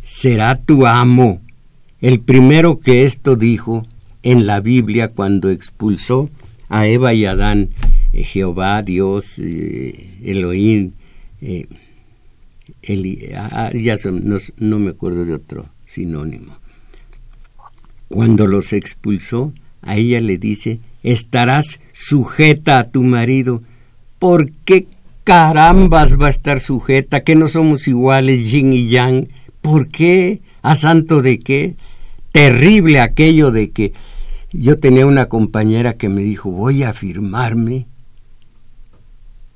Será 0.03 0.55
tu 0.55 0.85
amo. 0.85 1.41
El 1.99 2.19
primero 2.19 2.77
que 2.77 3.05
esto 3.05 3.35
dijo 3.35 3.87
en 4.21 4.45
la 4.45 4.59
Biblia 4.59 5.07
cuando 5.07 5.49
expulsó 5.49 6.29
a 6.69 6.85
Eva 6.85 7.15
y 7.15 7.25
Adán 7.25 7.69
eh, 8.13 8.23
Jehová, 8.23 8.83
Dios, 8.83 9.39
eh, 9.39 10.19
Elohim, 10.23 10.91
eh, 11.41 11.65
ah, 13.35 13.71
ya 13.73 13.97
no, 14.57 14.79
me 14.79 14.89
acuerdo 14.91 15.25
de 15.25 15.33
otro 15.33 15.69
sinónimo. 15.85 16.57
Cuando 18.09 18.47
los 18.47 18.73
expulsó, 18.73 19.53
a 19.81 19.95
ella 19.95 20.21
le 20.21 20.37
dice, 20.37 20.79
estarás 21.01 21.79
sujeta 21.91 22.79
a 22.79 22.83
tu 22.83 23.03
marido. 23.03 23.61
¿Por 24.19 24.51
qué 24.51 24.87
carambas 25.23 26.19
va 26.19 26.27
a 26.27 26.31
estar 26.31 26.59
sujeta? 26.59 27.23
Que 27.23 27.35
no 27.35 27.47
somos 27.47 27.87
iguales, 27.87 28.51
yin 28.51 28.73
y 28.73 28.89
yang. 28.89 29.27
¿Por 29.61 29.89
qué? 29.89 30.41
¿A 30.61 30.75
santo 30.75 31.21
de 31.21 31.39
qué? 31.39 31.75
Terrible 32.31 32.99
aquello 32.99 33.51
de 33.51 33.71
que 33.71 33.93
yo 34.51 34.79
tenía 34.79 35.05
una 35.05 35.27
compañera 35.27 35.93
que 35.95 36.09
me 36.09 36.21
dijo, 36.21 36.51
voy 36.51 36.83
a 36.83 36.93
firmarme 36.93 37.87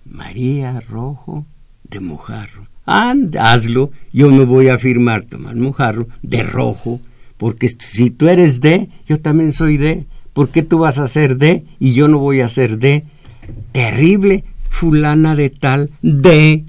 María 0.05 0.79
Rojo 0.79 1.45
de 1.83 1.99
Mojarro. 1.99 2.67
Anda, 2.89 3.51
hazlo, 3.51 3.91
yo 4.13 4.31
me 4.31 4.45
voy 4.45 4.69
a 4.69 4.77
firmar 4.77 5.23
Tomás 5.23 5.57
Mojarro 5.57 6.07
de 6.21 6.41
rojo, 6.41 7.01
porque 7.35 7.67
si 7.67 8.11
tú 8.11 8.29
eres 8.29 8.61
de, 8.61 8.87
yo 9.05 9.19
también 9.19 9.51
soy 9.51 9.75
de. 9.75 10.05
¿Por 10.31 10.49
qué 10.49 10.63
tú 10.63 10.79
vas 10.79 10.97
a 10.97 11.09
ser 11.09 11.35
de 11.35 11.65
y 11.79 11.93
yo 11.93 12.07
no 12.07 12.17
voy 12.19 12.39
a 12.39 12.47
ser 12.47 12.79
de? 12.79 13.03
Terrible, 13.73 14.45
fulana 14.69 15.35
de 15.35 15.49
tal, 15.49 15.89
de. 16.01 16.63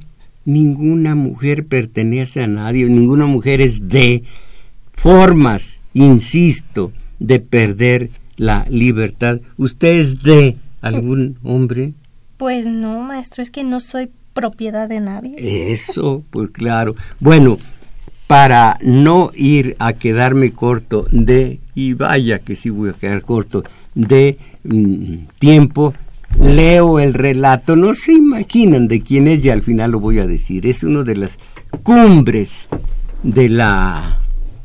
Ninguna 0.45 1.15
mujer 1.15 1.67
pertenece 1.67 2.43
a 2.43 2.49
nadie, 2.49 2.87
ninguna 2.87 3.27
mujer 3.27 3.61
es 3.61 3.87
de. 3.87 4.25
Formas, 4.95 5.79
insisto, 5.95 6.91
de 7.21 7.39
perder 7.39 8.11
la 8.37 8.67
libertad. 8.69 9.41
¿Usted 9.57 10.01
es 10.01 10.23
de 10.25 10.57
algún 10.81 11.39
hombre? 11.45 11.93
Pues 12.39 12.67
no, 12.67 13.03
maestro, 13.03 13.41
es 13.41 13.53
que 13.53 13.63
no 13.63 13.79
soy 13.79 14.11
propiedad 14.39 14.89
de 14.89 15.01
nadie. 15.01 15.73
Eso, 15.73 16.23
pues 16.31 16.51
claro. 16.51 16.95
Bueno, 17.19 17.59
para 18.29 18.79
no 18.83 19.31
ir 19.35 19.75
a 19.79 19.95
quedarme 19.95 20.53
corto 20.53 21.07
de, 21.11 21.61
y 21.75 21.95
vaya 21.95 22.39
que 22.39 22.55
sí 22.55 22.71
voy 22.71 22.91
a 22.91 22.93
quedar 22.93 23.23
corto, 23.23 23.65
de 23.95 24.39
mm, 24.63 25.15
tiempo, 25.41 25.95
leo 26.39 27.01
el 27.01 27.15
relato, 27.15 27.75
no 27.75 27.95
se 27.95 28.13
imaginan 28.13 28.87
de 28.87 29.01
quién 29.01 29.27
es 29.27 29.45
y 29.45 29.51
al 29.51 29.63
final 29.63 29.93
lo 29.93 30.01
voy 30.01 30.19
a 30.21 30.27
decir, 30.27 30.67
es 30.67 30.85
uno 30.85 31.03
de 31.03 31.17
las 31.17 31.39
cumbres 31.83 32.69
de 33.23 33.49
la 33.49 34.21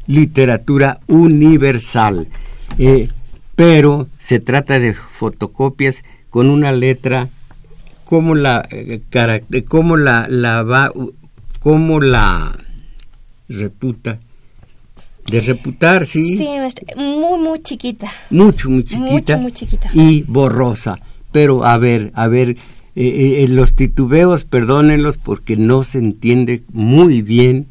literatura 0.06 1.00
universal, 1.08 2.28
eh, 2.78 3.10
pero 3.56 4.08
se 4.20 4.40
trata 4.40 4.80
de 4.80 4.94
fotocopias 4.94 6.04
con 6.30 6.50
una 6.50 6.72
letra 6.72 7.30
cómo 8.06 8.36
la 8.36 8.68
eh, 8.70 9.02
cómo 9.68 9.98
la, 9.98 10.28
la 10.30 10.64
va 10.64 10.92
cómo 11.60 12.00
la 12.00 12.58
reputa. 13.50 14.20
De 15.30 15.40
reputar 15.40 16.06
sí. 16.06 16.38
Sí 16.38 16.48
muy 16.98 17.40
muy 17.40 17.60
chiquita. 17.62 18.12
Mucho 18.30 18.70
muy 18.70 18.84
chiquita 18.84 19.38
muy 19.38 19.52
chiquita. 19.52 19.90
y 19.94 20.24
borrosa. 20.24 20.98
Pero 21.32 21.64
a 21.64 21.78
ver 21.78 22.12
a 22.14 22.28
ver 22.28 22.50
eh, 22.50 22.58
eh, 22.96 23.48
los 23.48 23.76
titubeos 23.76 24.44
perdónenlos 24.44 25.18
porque 25.18 25.56
no 25.56 25.84
se 25.84 26.00
entiende 26.00 26.64
muy 26.74 27.22
bien 27.22 27.68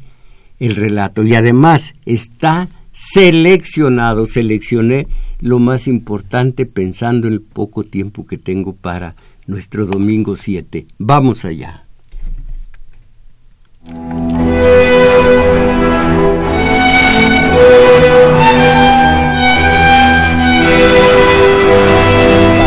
el 0.59 0.75
relato. 0.75 1.23
Y 1.23 1.35
además 1.35 1.93
está 2.05 2.67
seleccionado. 2.91 4.25
Seleccioné 4.25 5.07
lo 5.39 5.59
más 5.59 5.87
importante 5.87 6.65
pensando 6.65 7.27
en 7.27 7.33
el 7.33 7.41
poco 7.41 7.83
tiempo 7.83 8.25
que 8.25 8.37
tengo 8.37 8.73
para 8.73 9.15
nuestro 9.47 9.85
domingo 9.85 10.35
7. 10.35 10.87
Vamos 10.97 11.45
allá. 11.45 11.85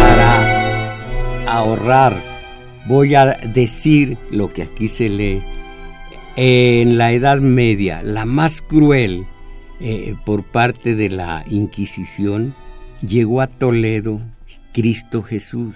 Para 0.01 1.47
ahorrar, 1.47 2.23
voy 2.87 3.15
a 3.15 3.27
decir 3.55 4.19
lo 4.31 4.53
que 4.53 4.63
aquí 4.63 4.89
se 4.89 5.09
lee. 5.09 5.43
En 6.37 6.99
la 6.99 7.13
Edad 7.13 7.39
Media, 7.39 8.03
la 8.03 8.27
más 8.27 8.61
cruel 8.61 9.25
eh, 9.81 10.15
por 10.27 10.43
parte 10.45 10.95
de 10.95 11.09
la 11.09 11.45
Inquisición, 11.49 12.55
llegó 13.01 13.41
a 13.41 13.47
Toledo 13.47 14.21
Cristo 14.75 15.23
Jesús 15.23 15.75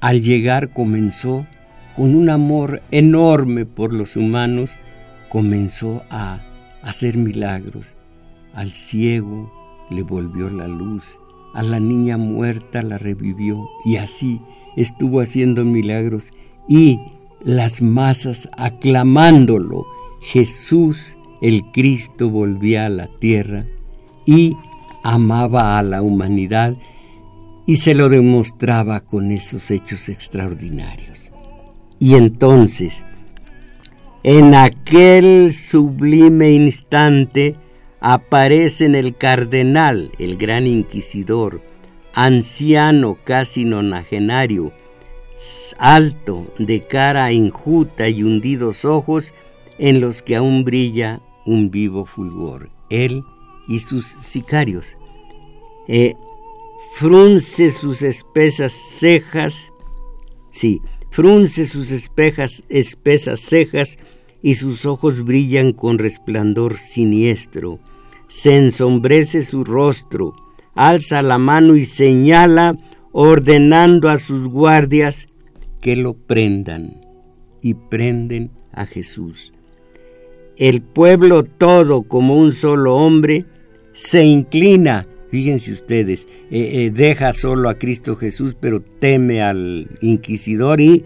al 0.00 0.22
llegar 0.22 0.70
comenzó 0.70 1.46
con 1.94 2.14
un 2.14 2.30
amor 2.30 2.82
enorme 2.90 3.66
por 3.66 3.92
los 3.92 4.16
humanos, 4.16 4.70
comenzó 5.28 6.02
a 6.10 6.40
hacer 6.82 7.16
milagros. 7.16 7.94
Al 8.54 8.70
ciego 8.70 9.52
le 9.90 10.02
volvió 10.02 10.48
la 10.50 10.66
luz, 10.66 11.18
a 11.54 11.62
la 11.62 11.80
niña 11.80 12.16
muerta 12.16 12.82
la 12.82 12.98
revivió 12.98 13.68
y 13.84 13.96
así 13.96 14.40
estuvo 14.76 15.20
haciendo 15.20 15.64
milagros 15.64 16.32
y 16.68 17.00
las 17.42 17.82
masas 17.82 18.48
aclamándolo. 18.56 19.86
Jesús 20.22 21.16
el 21.40 21.62
Cristo 21.72 22.28
volvía 22.30 22.86
a 22.86 22.90
la 22.90 23.08
tierra 23.18 23.64
y 24.26 24.56
amaba 25.02 25.78
a 25.78 25.82
la 25.82 26.02
humanidad 26.02 26.76
y 27.70 27.76
se 27.76 27.94
lo 27.94 28.08
demostraba 28.08 28.98
con 28.98 29.30
esos 29.30 29.70
hechos 29.70 30.08
extraordinarios. 30.08 31.30
Y 32.00 32.16
entonces, 32.16 33.04
en 34.24 34.56
aquel 34.56 35.54
sublime 35.54 36.50
instante, 36.50 37.54
aparecen 38.00 38.96
el 38.96 39.16
cardenal, 39.16 40.10
el 40.18 40.36
gran 40.36 40.66
inquisidor, 40.66 41.62
anciano 42.12 43.18
casi 43.22 43.64
nonagenario, 43.64 44.72
alto, 45.78 46.52
de 46.58 46.84
cara 46.88 47.30
enjuta 47.30 48.08
y 48.08 48.24
hundidos 48.24 48.84
ojos, 48.84 49.32
en 49.78 50.00
los 50.00 50.24
que 50.24 50.34
aún 50.34 50.64
brilla 50.64 51.20
un 51.46 51.70
vivo 51.70 52.04
fulgor. 52.04 52.68
Él 52.88 53.22
y 53.68 53.78
sus 53.78 54.06
sicarios. 54.22 54.96
Eh, 55.86 56.16
frunce 56.94 57.70
sus 57.70 58.02
espesas 58.02 58.72
cejas, 58.72 59.54
sí, 60.50 60.80
frunce 61.10 61.66
sus 61.66 61.90
espejas, 61.90 62.62
espesas 62.68 63.40
cejas 63.40 63.98
y 64.42 64.54
sus 64.54 64.86
ojos 64.86 65.24
brillan 65.24 65.72
con 65.72 65.98
resplandor 65.98 66.78
siniestro. 66.78 67.78
Se 68.28 68.56
ensombrece 68.56 69.44
su 69.44 69.64
rostro, 69.64 70.34
alza 70.74 71.22
la 71.22 71.38
mano 71.38 71.76
y 71.76 71.84
señala, 71.84 72.76
ordenando 73.12 74.08
a 74.08 74.18
sus 74.18 74.48
guardias 74.48 75.26
que 75.80 75.96
lo 75.96 76.14
prendan. 76.14 77.00
Y 77.62 77.74
prenden 77.74 78.50
a 78.72 78.86
Jesús. 78.86 79.52
El 80.56 80.80
pueblo 80.82 81.44
todo, 81.44 82.02
como 82.02 82.36
un 82.36 82.52
solo 82.52 82.96
hombre, 82.96 83.44
se 83.92 84.24
inclina, 84.24 85.06
fíjense 85.30 85.72
ustedes, 85.72 86.26
eh, 86.50 86.84
eh, 86.84 86.90
deja 86.90 87.32
solo 87.32 87.68
a 87.68 87.78
Cristo 87.78 88.16
Jesús, 88.16 88.56
pero 88.58 88.80
teme 88.80 89.42
al 89.42 89.98
inquisidor 90.00 90.80
y 90.80 91.04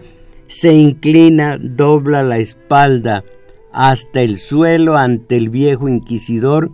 se 0.49 0.73
inclina, 0.73 1.59
dobla 1.59 2.23
la 2.23 2.39
espalda 2.39 3.25
hasta 3.73 4.23
el 4.23 4.39
suelo 4.39 4.97
ante 4.97 5.37
el 5.37 5.51
viejo 5.51 5.89
inquisidor 5.89 6.71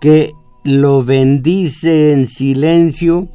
que 0.00 0.32
lo 0.64 1.04
bendice 1.04 2.12
en 2.12 2.26
silencio 2.26 3.28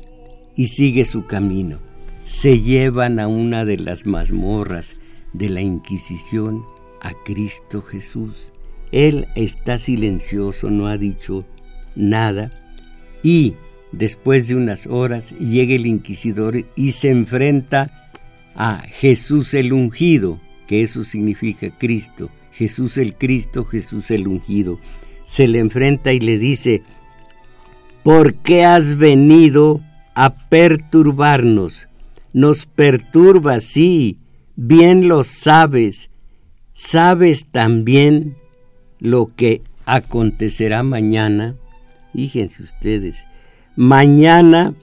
y 0.55 0.67
sigue 0.67 1.05
su 1.05 1.25
camino. 1.25 1.79
Se 2.25 2.61
llevan 2.61 3.19
a 3.19 3.27
una 3.27 3.65
de 3.65 3.77
las 3.77 4.05
mazmorras 4.05 4.95
de 5.33 5.49
la 5.49 5.61
Inquisición 5.61 6.63
a 7.01 7.11
Cristo 7.25 7.81
Jesús. 7.81 8.53
Él 8.91 9.27
está 9.35 9.77
silencioso, 9.77 10.69
no 10.69 10.87
ha 10.87 10.97
dicho 10.97 11.43
nada. 11.95 12.51
Y 13.23 13.55
después 13.91 14.47
de 14.47 14.55
unas 14.55 14.85
horas 14.85 15.31
llega 15.39 15.73
el 15.73 15.87
inquisidor 15.87 16.65
y 16.75 16.91
se 16.91 17.09
enfrenta 17.09 18.11
a 18.55 18.83
Jesús 18.87 19.53
el 19.53 19.73
ungido, 19.73 20.39
que 20.67 20.81
eso 20.83 21.03
significa 21.03 21.69
Cristo. 21.71 22.29
Jesús 22.51 22.97
el 22.97 23.15
Cristo, 23.15 23.65
Jesús 23.65 24.11
el 24.11 24.27
ungido. 24.27 24.79
Se 25.25 25.47
le 25.47 25.59
enfrenta 25.59 26.13
y 26.13 26.19
le 26.19 26.37
dice, 26.37 26.83
¿por 28.03 28.35
qué 28.35 28.65
has 28.65 28.97
venido 28.97 29.81
a 30.13 30.35
perturbarnos? 30.35 31.87
Nos 32.31 32.65
perturba, 32.65 33.59
sí, 33.61 34.19
bien 34.55 35.07
lo 35.07 35.23
sabes. 35.23 36.09
¿Sabes 36.73 37.47
también 37.51 38.35
lo 38.99 39.31
que 39.35 39.61
acontecerá 39.85 40.83
mañana? 40.83 41.55
Fíjense 42.13 42.61
ustedes, 42.61 43.25
mañana 43.75 44.73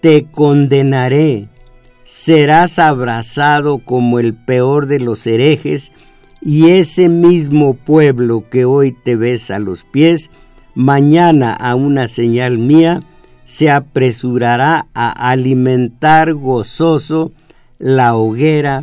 te 0.00 0.24
condenaré, 0.24 1.48
serás 2.04 2.78
abrazado 2.78 3.78
como 3.78 4.18
el 4.18 4.34
peor 4.34 4.86
de 4.86 5.00
los 5.00 5.26
herejes, 5.26 5.92
y 6.40 6.70
ese 6.70 7.08
mismo 7.08 7.74
pueblo 7.74 8.48
que 8.50 8.64
hoy 8.64 8.92
te 8.92 9.16
ves 9.16 9.50
a 9.50 9.58
los 9.58 9.84
pies, 9.84 10.30
mañana 10.74 11.52
a 11.52 11.74
una 11.74 12.08
señal 12.08 12.58
mía, 12.58 13.00
se 13.44 13.70
apresurará 13.70 14.86
a 14.94 15.30
alimentar 15.30 16.32
gozoso 16.34 17.32
la 17.78 18.14
hoguera 18.16 18.82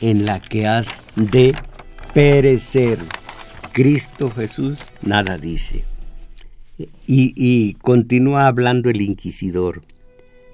en 0.00 0.24
la 0.24 0.40
que 0.40 0.66
has 0.66 1.04
de 1.16 1.54
perecer. 2.12 2.98
Cristo 3.72 4.30
Jesús 4.30 4.78
nada 5.02 5.38
dice. 5.38 5.89
Y, 7.12 7.74
continúa 7.82 8.46
hablando 8.46 8.88
el 8.88 9.00
inquisidor. 9.00 9.82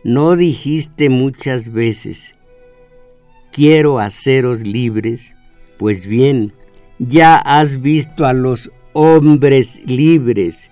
¿No 0.05 0.37
dijiste 0.37 1.11
muchas 1.11 1.71
veces, 1.71 2.35
quiero 3.53 3.99
haceros 3.99 4.63
libres? 4.63 5.35
Pues 5.77 6.07
bien, 6.07 6.55
ya 6.99 7.37
has 7.37 7.83
visto 7.83 8.25
a 8.25 8.33
los 8.33 8.71
hombres 8.95 9.85
libres. 9.85 10.71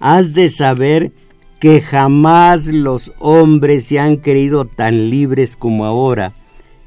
Has 0.00 0.34
de 0.34 0.50
saber 0.50 1.12
que 1.60 1.80
jamás 1.80 2.66
los 2.66 3.10
hombres 3.18 3.84
se 3.84 3.98
han 3.98 4.16
creído 4.16 4.66
tan 4.66 5.08
libres 5.08 5.56
como 5.56 5.86
ahora, 5.86 6.34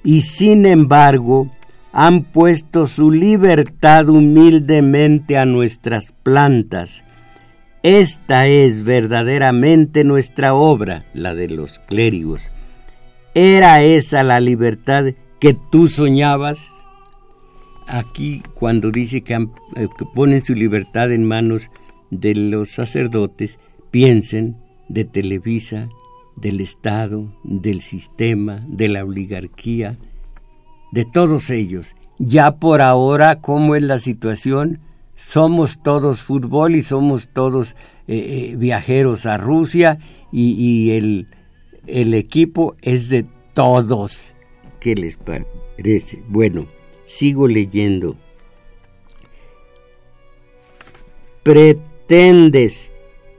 y 0.04 0.22
sin 0.22 0.68
embargo 0.68 1.50
han 1.94 2.26
puesto 2.26 2.86
su 2.86 3.10
libertad 3.10 4.08
humildemente 4.08 5.36
a 5.36 5.46
nuestras 5.46 6.12
plantas 6.12 7.04
esta 7.84 8.48
es 8.48 8.84
verdaderamente 8.84 10.04
nuestra 10.04 10.54
obra, 10.54 11.06
la 11.14 11.34
de 11.34 11.50
los 11.50 11.80
clérigos. 11.80 12.50
¿Era 13.34 13.82
esa 13.82 14.24
la 14.24 14.40
libertad 14.40 15.14
que 15.40 15.54
tú 15.54 15.88
soñabas? 15.88 16.68
Aquí 17.88 18.44
cuando 18.54 18.92
dice 18.92 19.22
que, 19.22 19.34
eh, 19.34 19.88
ponen 20.14 20.44
su 20.44 20.56
libertad 20.56 21.12
en 21.12 21.26
manos 21.26 21.72
de 22.12 22.36
los 22.36 22.70
sacerdotes, 22.72 23.60
piensen 23.92 24.58
de 24.90 25.06
Televisa, 25.06 25.90
del 26.36 26.60
Estado, 26.60 27.32
del 27.44 27.82
sistema, 27.82 28.64
de 28.68 28.90
la 28.90 29.06
oligarquía, 29.06 29.98
de 30.92 31.06
todos 31.06 31.50
ellos. 31.50 31.96
Ya 32.18 32.58
por 32.58 32.82
ahora, 32.82 33.40
¿cómo 33.40 33.76
es 33.76 33.84
la 33.84 34.00
situación? 34.00 34.80
Somos 35.20 35.84
todos 35.84 36.22
fútbol 36.22 36.76
y 36.76 36.82
somos 36.82 37.28
todos 37.28 37.76
eh, 38.08 38.52
eh, 38.52 38.56
viajeros 38.56 39.26
a 39.26 39.38
Rusia 39.38 40.00
y, 40.32 40.92
el, 40.92 41.28
el, 41.88 42.14
equipo 42.14 42.76
es 42.82 43.10
de 43.10 43.26
todos. 43.54 44.34
¿Qué 44.80 44.96
les 44.96 45.18
parece? 45.18 46.24
Bueno, 46.30 46.68
sigo 47.06 47.48
leyendo. 47.48 48.16
Pretendes 51.44 52.90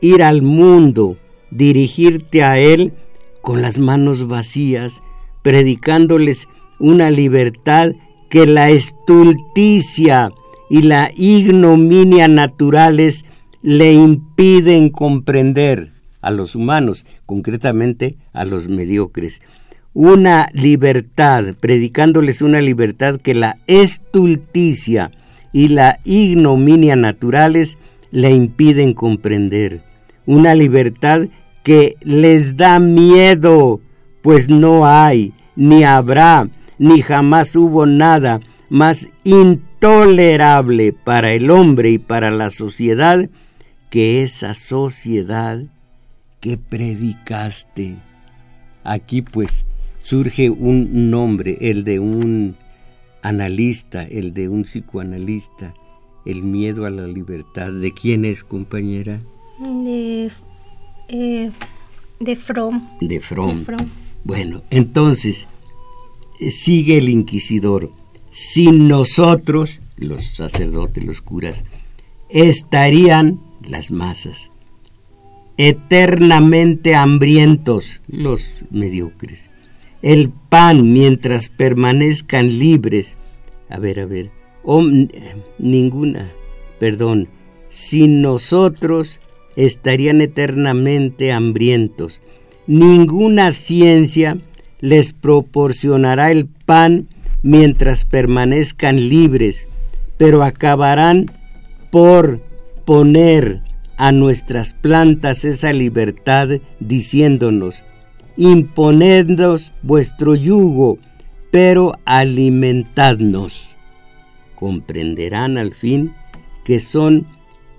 ir 0.03 0.23
al 0.23 0.43
mundo, 0.43 1.17
dirigirte 1.51 2.43
a 2.43 2.59
él 2.59 2.93
con 3.41 3.63
las 3.63 3.79
manos 3.79 4.29
vacías, 4.29 5.01
predicándoles 5.43 6.47
una 6.79 7.11
libertad 7.11 7.93
que 8.29 8.47
la 8.47 8.69
estulticia 8.71 10.31
y 10.71 10.83
la 10.83 11.11
ignominia 11.17 12.29
naturales 12.29 13.25
le 13.61 13.93
impiden 13.93 14.89
comprender 14.89 15.93
a 16.23 16.31
los 16.31 16.55
humanos, 16.55 17.05
concretamente 17.27 18.17
a 18.33 18.45
los 18.45 18.69
mediocres. 18.69 19.43
Una 19.93 20.49
libertad, 20.53 21.55
predicándoles 21.59 22.41
una 22.41 22.61
libertad 22.61 23.21
que 23.21 23.35
la 23.35 23.59
estulticia 23.67 25.11
y 25.53 25.69
la 25.69 25.99
ignominia 26.05 26.95
naturales 26.95 27.77
le 28.13 28.31
impiden 28.31 28.95
comprender. 28.95 29.83
Una 30.25 30.55
libertad 30.55 31.27
que 31.65 31.97
les 32.03 32.57
da 32.57 32.79
miedo, 32.79 33.81
pues 34.23 34.49
no 34.49 34.87
hay, 34.87 35.33
ni 35.57 35.83
habrá, 35.83 36.49
ni 36.79 37.03
jamás 37.03 37.57
hubo 37.57 37.87
nada 37.87 38.41
más 38.69 39.09
tolerable 39.81 40.93
para 40.93 41.33
el 41.33 41.51
hombre 41.51 41.91
y 41.91 41.99
para 41.99 42.31
la 42.31 42.51
sociedad 42.51 43.29
que 43.91 44.23
esa 44.23 44.55
sociedad 44.55 45.65
que 46.41 46.57
predicaste. 46.57 47.97
Aquí 48.85 49.23
pues 49.23 49.67
surge 49.99 50.49
un 50.49 51.11
nombre, 51.11 51.59
el 51.61 51.85
de 51.85 51.99
un 51.99 52.57
analista, 53.23 54.05
el 54.05 54.33
de 54.33 54.49
un 54.49 54.63
psicoanalista, 54.63 55.75
el 56.25 56.43
miedo 56.43 56.87
a 56.87 56.91
la 56.91 57.07
libertad. 57.07 57.73
¿De 57.73 57.93
quién 57.93 58.25
es, 58.25 58.45
compañera? 58.45 59.21
De 59.59 60.31
Eh, 61.09 61.51
de 62.21 62.37
From. 62.37 62.89
De 63.01 63.21
From. 63.21 63.65
Bueno, 64.23 64.63
entonces, 64.71 65.49
eh, 66.39 66.51
sigue 66.53 66.99
el 66.99 67.09
inquisidor. 67.09 67.91
Sin 68.31 68.89
nosotros, 68.89 69.81
los 69.97 70.25
sacerdotes, 70.25 71.05
los 71.05 71.21
curas, 71.21 71.65
estarían 72.29 73.41
las 73.69 73.91
masas, 73.91 74.51
eternamente 75.57 76.95
hambrientos 76.95 78.01
los 78.07 78.53
mediocres. 78.71 79.51
El 80.03 80.31
pan 80.31 80.93
mientras 80.93 81.49
permanezcan 81.49 82.59
libres. 82.59 83.17
A 83.69 83.79
ver, 83.79 84.01
a 84.01 84.07
ver. 84.07 84.31
ninguna, 85.59 86.31
perdón. 86.79 87.29
Sin 87.69 88.23
nosotros 88.23 89.21
estarían 89.57 90.21
eternamente 90.21 91.33
hambrientos. 91.33 92.21
Ninguna 92.67 93.53
ciencia 93.53 94.39
les 94.81 95.13
proporcionará 95.13 96.31
el 96.31 96.47
pan 96.47 97.09
mientras 97.43 98.05
permanezcan 98.05 99.09
libres, 99.09 99.67
pero 100.17 100.43
acabarán 100.43 101.31
por 101.91 102.41
poner 102.85 103.63
a 103.97 104.13
nuestras 104.13 104.73
plantas 104.73 105.45
esa 105.45 105.73
libertad 105.73 106.49
diciéndonos, 106.81 107.85
imponednos 108.37 109.73
vuestro 109.83 110.35
yugo, 110.35 110.99
pero 111.51 111.93
alimentadnos. 112.07 113.77
Comprenderán 114.55 115.59
al 115.59 115.75
fin 115.75 116.15
que 116.65 116.81
son 116.81 117.27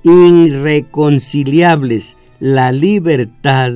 irreconciliables 0.03 2.15
la 2.39 2.71
libertad 2.71 3.73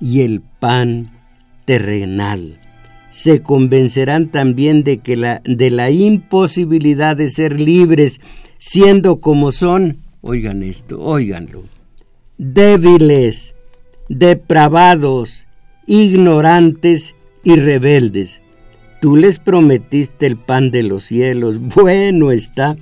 y 0.00 0.20
el 0.20 0.40
pan 0.40 1.10
terrenal. 1.64 2.59
Se 3.10 3.42
convencerán 3.42 4.28
también 4.28 4.84
de 4.84 4.98
que 4.98 5.16
la, 5.16 5.42
de 5.44 5.70
la 5.70 5.90
imposibilidad 5.90 7.16
de 7.16 7.28
ser 7.28 7.60
libres 7.60 8.20
siendo 8.56 9.20
como 9.20 9.52
son, 9.52 9.96
oigan 10.20 10.62
esto, 10.62 11.00
oiganlo, 11.00 11.62
débiles, 12.38 13.54
depravados, 14.08 15.46
ignorantes 15.86 17.16
y 17.42 17.56
rebeldes. 17.56 18.42
Tú 19.00 19.16
les 19.16 19.38
prometiste 19.38 20.26
el 20.26 20.36
pan 20.36 20.70
de 20.70 20.82
los 20.82 21.04
cielos, 21.04 21.58
bueno 21.74 22.30
está, 22.30 22.76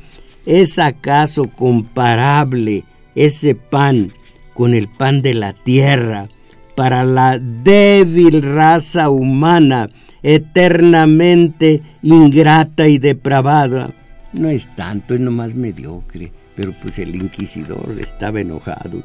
¿es 0.47 0.79
acaso 0.79 1.49
comparable 1.49 2.85
ese 3.15 3.55
pan 3.55 4.13
con 4.55 4.75
el 4.75 4.89
pan 4.89 5.23
de 5.23 5.35
la 5.35 5.53
tierra 5.53 6.29
para 6.75 7.05
la 7.05 7.39
débil 7.39 8.43
raza 8.43 9.11
humana 9.11 9.91
eternamente 10.23 11.83
ingrata 12.03 12.89
y 12.89 12.99
depravada? 12.99 13.91
No 14.33 14.49
es 14.49 14.69
tanto, 14.77 15.15
es 15.15 15.21
nomás 15.21 15.55
mediocre, 15.55 16.33
pero 16.55 16.73
pues 16.83 16.99
el 16.99 17.15
inquisidor 17.15 17.97
estaba 18.01 18.41
enojado. 18.41 19.03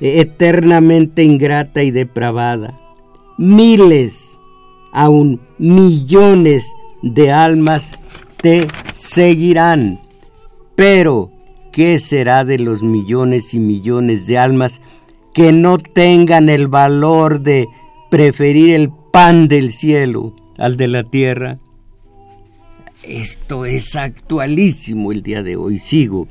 Eternamente 0.00 1.24
ingrata 1.24 1.82
y 1.82 1.90
depravada. 1.90 2.78
Miles, 3.38 4.38
aún 4.92 5.40
millones 5.58 6.66
de 7.02 7.32
almas 7.32 7.92
te 8.40 8.66
seguirán. 8.94 10.00
Pero, 10.76 11.30
¿qué 11.72 11.98
será 11.98 12.44
de 12.44 12.58
los 12.58 12.82
millones 12.82 13.54
y 13.54 13.58
millones 13.58 14.26
de 14.26 14.38
almas 14.38 14.80
que 15.32 15.52
no 15.52 15.78
tengan 15.78 16.48
el 16.48 16.68
valor 16.68 17.40
de 17.40 17.68
preferir 18.10 18.74
el 18.74 18.90
pan 19.12 19.48
del 19.48 19.72
cielo 19.72 20.34
al 20.58 20.76
de 20.76 20.88
la 20.88 21.04
tierra? 21.04 21.58
Esto 23.02 23.64
es 23.64 23.96
actualísimo 23.96 25.12
el 25.12 25.22
día 25.22 25.42
de 25.42 25.56
hoy. 25.56 25.78
Sigo. 25.78 26.28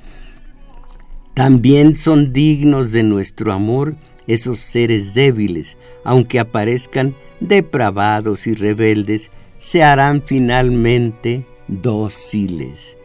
También 1.34 1.96
son 1.96 2.34
dignos 2.34 2.92
de 2.92 3.04
nuestro 3.04 3.54
amor 3.54 3.96
esos 4.28 4.60
seres 4.60 5.13
débiles, 5.13 5.78
aunque 6.04 6.40
aparezcan 6.40 7.16
depravados 7.40 8.46
y 8.46 8.54
rebeldes, 8.54 9.32
se 9.58 9.84
harán 9.84 10.22
finalmente 10.26 11.46
dóciles. 11.68 12.98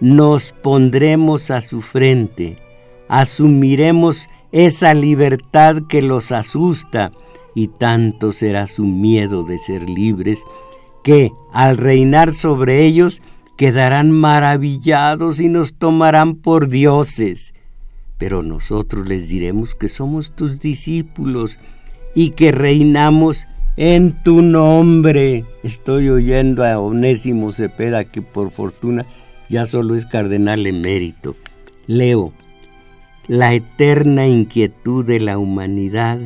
Nos 0.00 0.52
pondremos 0.52 1.50
a 1.50 1.60
su 1.60 1.80
frente, 1.80 2.58
asumiremos 3.08 4.28
esa 4.52 4.92
libertad 4.92 5.82
que 5.88 6.02
los 6.02 6.30
asusta, 6.30 7.12
y 7.54 7.68
tanto 7.68 8.32
será 8.32 8.66
su 8.66 8.84
miedo 8.84 9.44
de 9.44 9.58
ser 9.58 9.88
libres 9.88 10.40
que, 11.02 11.32
al 11.52 11.76
reinar 11.76 12.34
sobre 12.34 12.84
ellos, 12.84 13.22
quedarán 13.56 14.10
maravillados 14.10 15.40
y 15.40 15.48
nos 15.48 15.74
tomarán 15.74 16.34
por 16.34 16.68
dioses. 16.68 17.54
Pero 18.18 18.42
nosotros 18.42 19.06
les 19.06 19.28
diremos 19.28 19.74
que 19.74 19.88
somos 19.88 20.32
tus 20.32 20.60
discípulos 20.60 21.58
y 22.14 22.30
que 22.30 22.52
reinamos 22.52 23.46
en 23.76 24.12
tu 24.22 24.42
nombre. 24.42 25.44
Estoy 25.62 26.08
oyendo 26.08 26.64
a 26.64 26.78
Onésimo 26.78 27.52
Cepeda, 27.52 28.04
que 28.04 28.22
por 28.22 28.50
fortuna 28.50 29.06
ya 29.48 29.66
solo 29.66 29.94
es 29.94 30.06
cardenal 30.06 30.66
emérito. 30.66 31.36
Leo, 31.86 32.32
la 33.28 33.52
eterna 33.54 34.26
inquietud 34.26 35.04
de 35.04 35.20
la 35.20 35.38
humanidad 35.38 36.18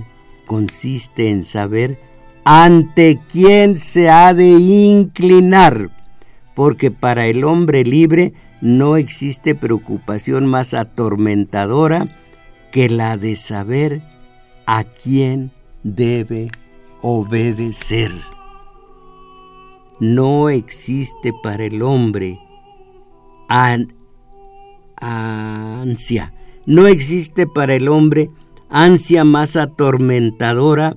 consiste 0.49 1.31
en 1.31 1.45
saber 1.45 2.01
ante 2.45 3.21
quién 3.31 3.77
se 3.77 4.11
ha 4.11 4.35
de 4.35 4.49
inclinar, 4.49 5.91
porque 6.57 6.91
para 6.91 7.27
el 7.27 7.45
hombre 7.45 7.85
libre 7.85 8.33
no 8.61 8.97
existe 8.97 9.55
preocupación 9.55 10.47
más 10.47 10.75
atormentadora 10.75 12.09
que 12.73 12.89
la 12.89 13.17
de 13.17 13.37
saber 13.37 14.03
a 14.67 14.83
quién 14.83 15.53
debe 15.83 16.51
obedecer. 17.03 18.13
No 20.01 20.49
existe 20.49 21.33
para 21.43 21.65
el 21.65 21.83
hombre 21.83 22.41
ansia, 24.97 26.33
no 26.67 26.87
existe 26.87 27.47
para 27.47 27.75
el 27.75 27.89
hombre 27.89 28.31
ansia 28.71 29.25
más 29.25 29.57
atormentadora 29.57 30.97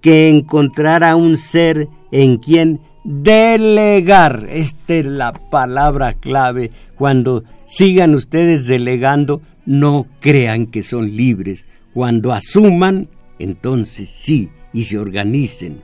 que 0.00 0.28
encontrar 0.28 1.02
a 1.04 1.16
un 1.16 1.36
ser 1.36 1.88
en 2.12 2.36
quien 2.38 2.80
delegar. 3.04 4.46
Esta 4.50 4.94
es 4.94 5.06
la 5.06 5.32
palabra 5.32 6.14
clave. 6.14 6.70
Cuando 6.96 7.44
sigan 7.66 8.14
ustedes 8.14 8.66
delegando, 8.66 9.42
no 9.64 10.06
crean 10.20 10.66
que 10.66 10.82
son 10.82 11.16
libres. 11.16 11.66
Cuando 11.92 12.32
asuman, 12.32 13.08
entonces 13.38 14.08
sí, 14.08 14.50
y 14.72 14.84
se 14.84 14.98
organicen. 14.98 15.82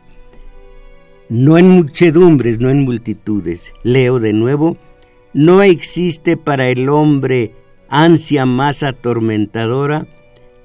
No 1.29 1.57
en 1.57 1.71
muchedumbres, 1.71 2.61
no 2.61 2.69
en 2.69 2.85
multitudes. 2.85 3.73
Leo 3.83 4.21
de 4.21 4.33
nuevo, 4.33 4.77
no 5.33 5.63
existe 5.63 6.37
para 6.37 6.69
el 6.69 6.89
hombre 6.89 7.55
ansia 7.89 8.47
más 8.47 8.83
atormentadora 8.83 10.07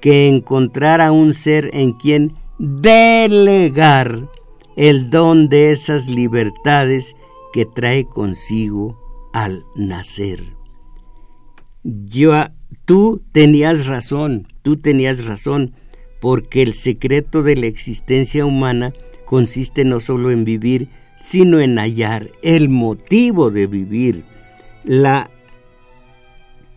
que 0.00 0.28
encontrar 0.28 1.00
a 1.00 1.12
un 1.12 1.34
ser 1.34 1.70
en 1.72 1.92
quien 1.92 2.34
delegar 2.58 4.28
el 4.76 5.10
don 5.10 5.48
de 5.48 5.72
esas 5.72 6.06
libertades 6.06 7.14
que 7.52 7.66
trae 7.66 8.04
consigo 8.04 8.98
al 9.32 9.64
nacer. 9.76 10.44
Yo, 11.82 12.32
tú 12.84 13.22
tenías 13.32 13.86
razón, 13.86 14.46
tú 14.62 14.76
tenías 14.76 15.24
razón, 15.24 15.74
porque 16.20 16.62
el 16.62 16.74
secreto 16.74 17.42
de 17.42 17.56
la 17.56 17.66
existencia 17.66 18.44
humana 18.44 18.92
consiste 19.24 19.84
no 19.84 20.00
solo 20.00 20.30
en 20.30 20.44
vivir, 20.44 20.88
sino 21.24 21.60
en 21.60 21.78
hallar 21.78 22.30
el 22.42 22.68
motivo 22.68 23.50
de 23.50 23.66
vivir. 23.66 24.24
La 24.84 25.30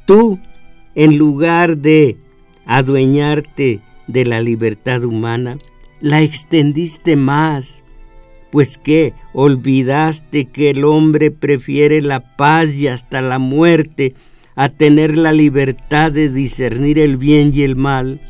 tú 0.05 0.39
en 0.95 1.17
lugar 1.17 1.77
de 1.77 2.17
adueñarte 2.71 3.81
de 4.07 4.25
la 4.25 4.39
libertad 4.41 5.03
humana, 5.03 5.57
la 5.99 6.21
extendiste 6.21 7.17
más, 7.17 7.83
pues 8.49 8.77
que 8.77 9.13
olvidaste 9.33 10.45
que 10.45 10.69
el 10.69 10.85
hombre 10.85 11.31
prefiere 11.31 12.01
la 12.01 12.35
paz 12.37 12.73
y 12.73 12.87
hasta 12.87 13.21
la 13.21 13.39
muerte 13.39 14.15
a 14.55 14.69
tener 14.69 15.17
la 15.17 15.33
libertad 15.33 16.13
de 16.13 16.29
discernir 16.29 16.97
el 16.97 17.17
bien 17.17 17.51
y 17.53 17.63
el 17.63 17.75
mal, 17.75 18.21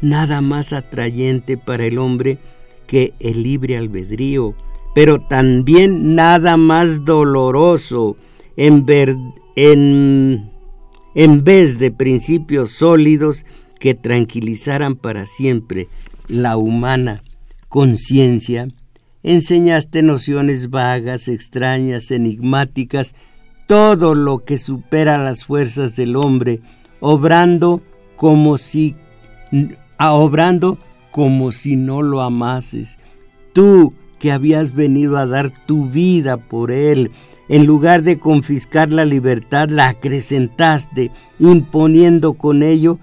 nada 0.00 0.40
más 0.40 0.72
atrayente 0.72 1.58
para 1.58 1.84
el 1.84 1.98
hombre 1.98 2.38
que 2.86 3.12
el 3.20 3.42
libre 3.42 3.76
albedrío, 3.76 4.54
pero 4.94 5.20
también 5.20 6.14
nada 6.14 6.56
más 6.56 7.04
doloroso 7.04 8.16
en, 8.56 8.86
en, 9.56 10.50
en 11.14 11.44
vez 11.44 11.78
de 11.78 11.90
principios 11.90 12.72
sólidos 12.72 13.44
que 13.80 13.94
tranquilizaran 13.94 14.94
para 14.94 15.26
siempre 15.26 15.88
la 16.28 16.56
humana 16.56 17.24
conciencia, 17.68 18.68
enseñaste 19.24 20.02
nociones 20.02 20.70
vagas, 20.70 21.26
extrañas, 21.26 22.10
enigmáticas, 22.12 23.14
todo 23.66 24.14
lo 24.14 24.44
que 24.44 24.58
supera 24.58 25.18
las 25.18 25.44
fuerzas 25.44 25.96
del 25.96 26.16
hombre, 26.16 26.60
obrando 27.00 27.82
como 28.16 28.58
si 28.58 28.94
obrando 29.98 30.78
como 31.10 31.52
si 31.52 31.76
no 31.76 32.02
lo 32.02 32.20
amases. 32.20 32.98
Tú 33.52 33.94
que 34.18 34.32
habías 34.32 34.74
venido 34.74 35.16
a 35.16 35.26
dar 35.26 35.52
tu 35.66 35.86
vida 35.86 36.36
por 36.36 36.70
él, 36.70 37.10
en 37.48 37.66
lugar 37.66 38.02
de 38.02 38.18
confiscar 38.18 38.92
la 38.92 39.04
libertad, 39.04 39.68
la 39.68 39.88
acrecentaste, 39.88 41.10
imponiendo 41.40 42.34
con 42.34 42.62
ello, 42.62 42.98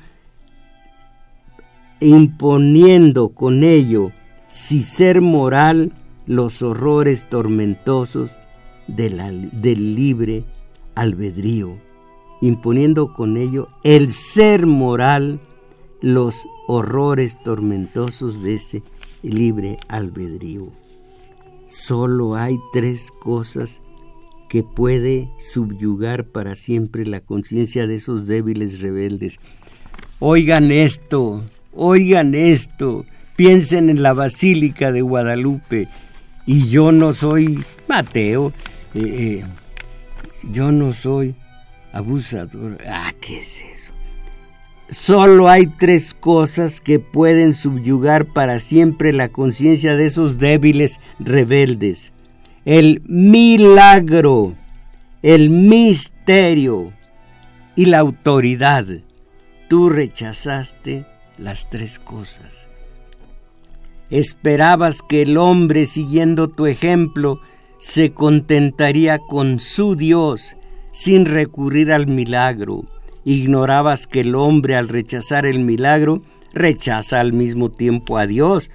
imponiendo 2.00 3.30
con 3.30 3.64
ello, 3.64 4.12
si 4.50 4.82
ser 4.82 5.22
moral, 5.22 5.94
los 6.26 6.62
horrores 6.62 7.28
tormentosos 7.30 8.38
del 8.88 9.96
libre 9.96 10.44
albedrío, 10.96 11.78
imponiendo 12.42 13.14
con 13.14 13.38
ello 13.38 13.70
el 13.84 14.12
ser 14.12 14.66
moral, 14.66 15.40
los 16.02 16.46
horrores 16.68 17.42
tormentosos 17.44 18.44
de 18.44 18.56
ese 18.56 18.84
libre 19.24 19.78
albedrío. 19.88 20.72
Solo 21.66 22.36
hay 22.36 22.58
tres 22.72 23.12
cosas 23.12 23.82
que 24.48 24.64
puede 24.64 25.30
subyugar 25.38 26.28
para 26.28 26.56
siempre 26.56 27.06
la 27.06 27.22
conciencia 27.22 27.88
de 27.88 27.96
esos 27.96 28.28
débiles 28.28 28.80
rebeldes. 28.80 29.40
Oigan 30.20 30.72
esto, 30.72 31.44
oigan 31.74 32.36
esto, 32.36 33.06
piensen 33.36 33.90
en 33.90 34.02
la 34.02 34.14
Basílica 34.14 34.92
de 34.92 35.02
Guadalupe. 35.02 35.88
Y 36.46 36.68
yo 36.70 36.92
no 36.92 37.14
soy 37.14 37.64
Mateo, 37.88 38.54
eh, 38.94 39.02
eh, 39.02 39.46
yo 40.52 40.72
no 40.72 40.94
soy 40.94 41.36
abusador. 41.94 42.78
Ah, 42.88 43.14
¿qué 43.20 43.40
es 43.40 43.62
eso? 43.74 43.94
Solo 44.90 45.50
hay 45.50 45.68
tres 45.68 46.14
cosas 46.14 46.80
que 46.80 47.00
pueden 47.00 47.54
subyugar 47.54 48.26
para 48.26 48.60
siempre 48.60 49.12
la 49.12 49.30
conciencia 49.30 49.96
de 49.96 50.06
esos 50.06 50.38
débiles 50.38 51.02
rebeldes 51.20 52.14
el 52.68 53.02
milagro, 53.08 54.54
el 55.22 55.50
misterio 55.50 56.92
y 57.78 57.86
la 57.86 58.00
autoridad. 58.00 58.86
Tú 59.70 59.88
rechazaste 59.88 61.06
las 61.38 61.70
tres 61.70 62.00
cosas. 62.00 62.68
Esperabas 64.10 65.02
que 65.02 65.24
el 65.24 65.38
hombre, 65.38 65.86
siguiendo 65.86 66.48
tu 66.48 66.66
ejemplo, 66.66 67.40
se 67.78 68.12
contentaría 68.12 69.20
con 69.20 69.60
su 69.60 69.96
Dios 69.96 70.56
sin 70.92 71.26
recurrir 71.26 71.92
al 71.92 72.08
milagro. 72.08 72.86
Ignorabas 73.26 74.08
que 74.08 74.22
el 74.22 74.36
hombre 74.36 74.76
al 74.76 74.88
rechazar 74.88 75.46
el 75.46 75.60
milagro 75.60 76.22
rechaza 76.54 77.20
al 77.20 77.34
mismo 77.34 77.70
tiempo 77.70 78.18
a 78.18 78.26
Dios, 78.26 78.70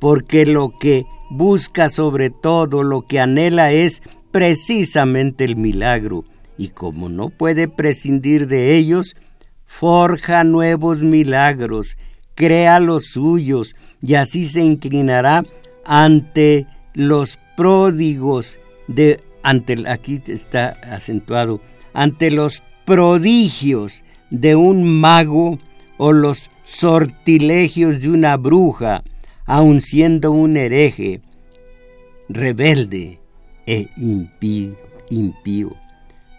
porque 0.00 0.46
lo 0.46 0.78
que 0.78 1.04
busca 1.30 1.88
sobre 1.88 2.30
todo 2.30 2.82
lo 2.82 3.02
que 3.02 3.18
anhela 3.18 3.72
es 3.72 4.02
precisamente 4.30 5.44
el 5.44 5.56
milagro, 5.56 6.24
y 6.58 6.68
como 6.68 7.08
no 7.08 7.30
puede 7.30 7.68
prescindir 7.68 8.46
de 8.46 8.76
ellos, 8.76 9.16
forja 9.64 10.44
nuevos 10.44 11.02
milagros, 11.02 11.96
crea 12.34 12.80
los 12.80 13.06
suyos, 13.06 13.74
y 14.02 14.14
así 14.14 14.46
se 14.48 14.60
inclinará 14.60 15.44
ante 15.84 16.66
los 16.94 17.38
pródigos 17.56 18.58
de 18.86 19.20
ante 19.42 19.84
aquí 19.88 20.22
está 20.26 20.70
acentuado 20.90 21.60
ante 21.92 22.30
los 22.30 22.62
prodigios 22.84 24.02
de 24.30 24.56
un 24.56 24.84
mago 25.00 25.58
o 25.96 26.12
los 26.12 26.50
sortilegios 26.62 28.00
de 28.00 28.10
una 28.10 28.36
bruja 28.36 29.02
aun 29.46 29.80
siendo 29.80 30.32
un 30.32 30.56
hereje, 30.56 31.20
rebelde 32.28 33.20
e 33.66 33.88
impío, 33.96 34.76
impío. 35.10 35.76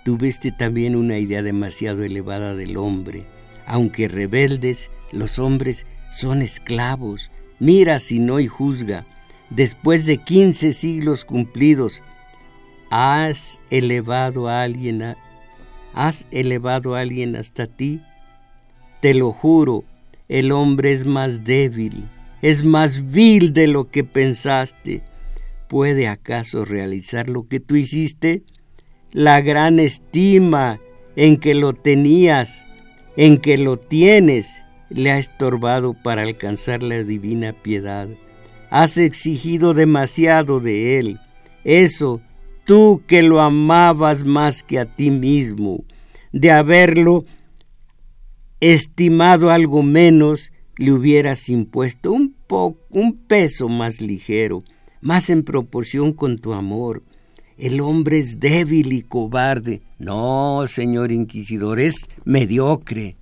Tuviste 0.04 0.52
también 0.52 0.96
una 0.96 1.18
idea 1.20 1.42
demasiado 1.42 2.04
elevada 2.04 2.56
del 2.56 2.78
hombre. 2.78 3.26
Aunque 3.65 4.08
rebeldes, 4.08 4.89
los 5.12 5.39
hombres 5.39 5.86
son 6.12 6.41
esclavos. 6.41 7.32
Mira 7.60 7.99
si 7.99 8.19
no 8.19 8.39
y 8.39 8.47
juzga. 8.47 9.06
Después 9.49 10.06
de 10.06 10.17
quince 10.17 10.73
siglos 10.73 11.25
cumplidos, 11.25 12.01
¿has 12.89 13.60
elevado 13.69 14.47
a 14.47 14.63
alguien 14.63 15.15
¿Has 15.93 16.28
elevado 16.32 16.95
a 16.95 17.01
alguien 17.01 17.38
hasta 17.38 17.67
ti? 17.67 18.01
Te 18.99 19.13
lo 19.13 19.32
juro, 19.32 19.86
el 20.28 20.51
hombre 20.51 20.91
es 20.91 21.06
más 21.06 21.45
débil, 21.45 22.04
es 22.41 22.65
más 22.65 23.12
vil 23.12 23.54
de 23.54 23.67
lo 23.67 23.89
que 23.89 24.04
pensaste. 24.04 25.04
¿Puede 25.69 26.08
acaso 26.08 26.65
realizar 26.65 27.30
lo 27.30 27.47
que 27.47 27.60
tú 27.60 27.75
hiciste? 27.75 28.43
La 29.12 29.39
gran 29.39 29.80
estima 29.80 30.80
en 31.15 31.38
que 31.38 31.56
lo 31.56 31.73
tenías, 31.73 32.65
en 33.17 33.38
que 33.38 33.58
lo 33.58 33.78
tienes, 33.78 34.63
le 34.89 35.12
ha 35.12 35.17
estorbado 35.17 35.93
para 35.93 36.23
alcanzar 36.23 36.84
la 36.84 37.04
divina 37.04 37.54
piedad. 37.54 38.08
Has 38.69 38.97
exigido 38.97 39.73
demasiado 39.73 40.60
de 40.60 40.99
él. 40.99 41.19
Eso, 41.63 42.21
tú 42.65 43.01
que 43.08 43.23
lo 43.23 43.41
amabas 43.41 44.25
más 44.25 44.63
que 44.63 44.80
a 44.80 44.86
ti 44.86 45.12
mismo, 45.12 45.84
de 46.32 46.51
haberlo 46.51 47.25
estimado 48.60 49.51
algo 49.51 49.84
menos, 49.84 50.51
le 50.78 50.91
hubieras 50.91 51.49
impuesto 51.49 52.12
un 52.12 52.36
poco, 52.47 52.86
un 52.89 53.17
peso 53.17 53.69
más 53.69 54.01
ligero, 54.01 54.63
más 55.01 55.30
en 55.30 55.43
proporción 55.43 56.13
con 56.13 56.39
tu 56.39 56.54
amor. 56.54 57.04
El 57.58 57.82
hombre 57.82 58.20
es 58.20 58.39
débil 58.39 58.94
y 58.94 59.02
cobarde. 59.02 59.82
No, 60.00 60.65
señor 60.68 61.12
inquisidor, 61.12 61.80
es 61.80 61.96
mediocre. 62.24 63.15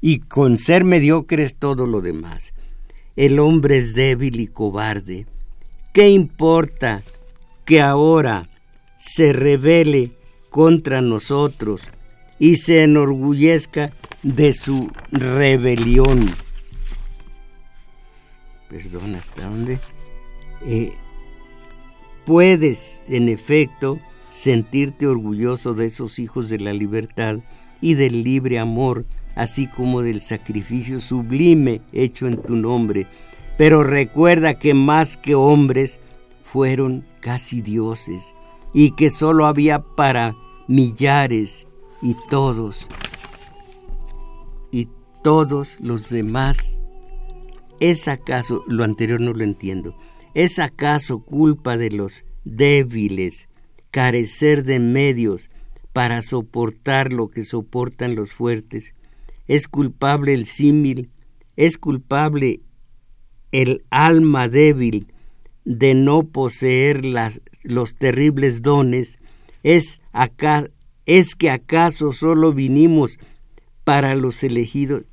Y 0.00 0.20
con 0.20 0.58
ser 0.58 0.84
mediocre 0.84 1.42
es 1.42 1.54
todo 1.54 1.86
lo 1.86 2.00
demás. 2.00 2.52
El 3.16 3.38
hombre 3.38 3.76
es 3.76 3.94
débil 3.94 4.40
y 4.40 4.46
cobarde. 4.46 5.26
¿Qué 5.92 6.08
importa 6.08 7.02
que 7.64 7.80
ahora 7.80 8.48
se 8.98 9.32
rebele 9.32 10.12
contra 10.50 11.00
nosotros 11.00 11.82
y 12.38 12.56
se 12.56 12.82
enorgullezca 12.82 13.92
de 14.22 14.54
su 14.54 14.90
rebelión? 15.10 16.34
perdón, 18.74 19.14
¿hasta 19.14 19.48
dónde? 19.48 19.78
Eh, 20.66 20.92
puedes, 22.24 23.02
en 23.08 23.28
efecto, 23.28 23.98
sentirte 24.28 25.06
orgulloso 25.06 25.74
de 25.74 25.86
esos 25.86 26.18
hijos 26.18 26.48
de 26.48 26.58
la 26.58 26.72
libertad 26.72 27.38
y 27.80 27.94
del 27.94 28.24
libre 28.24 28.58
amor, 28.58 29.04
así 29.34 29.66
como 29.66 30.02
del 30.02 30.22
sacrificio 30.22 31.00
sublime 31.00 31.80
hecho 31.92 32.26
en 32.26 32.40
tu 32.40 32.56
nombre. 32.56 33.06
Pero 33.56 33.82
recuerda 33.84 34.54
que 34.54 34.74
más 34.74 35.16
que 35.16 35.34
hombres 35.34 36.00
fueron 36.42 37.04
casi 37.20 37.62
dioses 37.62 38.34
y 38.72 38.92
que 38.92 39.10
sólo 39.10 39.46
había 39.46 39.80
para 39.80 40.34
millares 40.66 41.66
y 42.02 42.16
todos 42.30 42.88
y 44.72 44.88
todos 45.22 45.76
los 45.80 46.08
demás 46.10 46.78
¿Es 47.80 48.08
acaso, 48.08 48.62
lo 48.66 48.84
anterior 48.84 49.20
no 49.20 49.32
lo 49.32 49.42
entiendo, 49.42 49.96
¿es 50.34 50.58
acaso 50.58 51.20
culpa 51.20 51.76
de 51.76 51.90
los 51.90 52.24
débiles 52.44 53.48
carecer 53.90 54.64
de 54.64 54.80
medios 54.80 55.48
para 55.92 56.22
soportar 56.22 57.12
lo 57.12 57.28
que 57.28 57.44
soportan 57.44 58.16
los 58.16 58.32
fuertes? 58.32 58.94
¿Es 59.46 59.68
culpable 59.68 60.34
el 60.34 60.46
símil? 60.46 61.10
¿Es 61.56 61.78
culpable 61.78 62.60
el 63.52 63.84
alma 63.90 64.48
débil 64.48 65.06
de 65.64 65.94
no 65.94 66.24
poseer 66.24 67.04
los 67.62 67.94
terribles 67.94 68.62
dones? 68.62 69.16
¿Es, 69.62 70.00
¿Es 71.06 71.36
que 71.36 71.50
acaso 71.50 72.12
solo 72.12 72.52
vinimos 72.52 73.18
para 73.84 74.16
los 74.16 74.42
elegidos? 74.42 75.04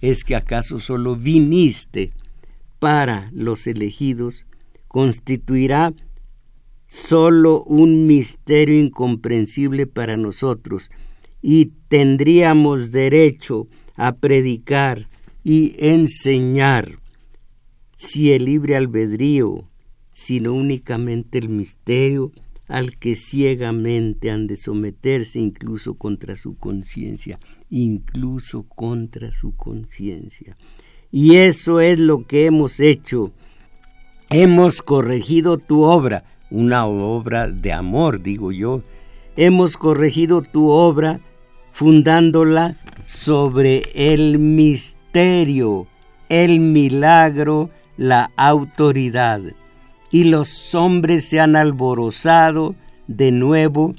¿Es 0.00 0.24
que 0.24 0.36
acaso 0.36 0.78
solo 0.78 1.16
viniste 1.16 2.12
para 2.78 3.30
los 3.32 3.66
elegidos? 3.66 4.46
Constituirá 4.94 5.92
solo 6.86 7.64
un 7.64 8.06
misterio 8.06 8.78
incomprensible 8.78 9.88
para 9.88 10.16
nosotros 10.16 10.88
y 11.42 11.72
tendríamos 11.88 12.92
derecho 12.92 13.66
a 13.96 14.14
predicar 14.14 15.08
y 15.42 15.74
enseñar 15.80 17.00
si 17.96 18.30
el 18.30 18.44
libre 18.44 18.76
albedrío, 18.76 19.68
sino 20.12 20.54
únicamente 20.54 21.38
el 21.38 21.48
misterio 21.48 22.30
al 22.68 22.96
que 22.96 23.16
ciegamente 23.16 24.30
han 24.30 24.46
de 24.46 24.56
someterse 24.56 25.40
incluso 25.40 25.94
contra 25.94 26.36
su 26.36 26.56
conciencia, 26.56 27.40
incluso 27.68 28.62
contra 28.68 29.32
su 29.32 29.56
conciencia. 29.56 30.56
Y 31.10 31.34
eso 31.34 31.80
es 31.80 31.98
lo 31.98 32.28
que 32.28 32.46
hemos 32.46 32.78
hecho. 32.78 33.32
Hemos 34.30 34.82
corregido 34.82 35.58
tu 35.58 35.82
obra, 35.82 36.24
una 36.50 36.86
obra 36.86 37.48
de 37.48 37.72
amor, 37.72 38.22
digo 38.22 38.52
yo. 38.52 38.82
Hemos 39.36 39.76
corregido 39.76 40.42
tu 40.42 40.68
obra 40.68 41.20
fundándola 41.72 42.76
sobre 43.04 43.82
el 43.94 44.38
misterio, 44.38 45.86
el 46.28 46.60
milagro, 46.60 47.70
la 47.96 48.30
autoridad. 48.36 49.40
Y 50.10 50.24
los 50.24 50.74
hombres 50.74 51.28
se 51.28 51.40
han 51.40 51.56
alborozado 51.56 52.74
de 53.08 53.32
nuevo 53.32 53.94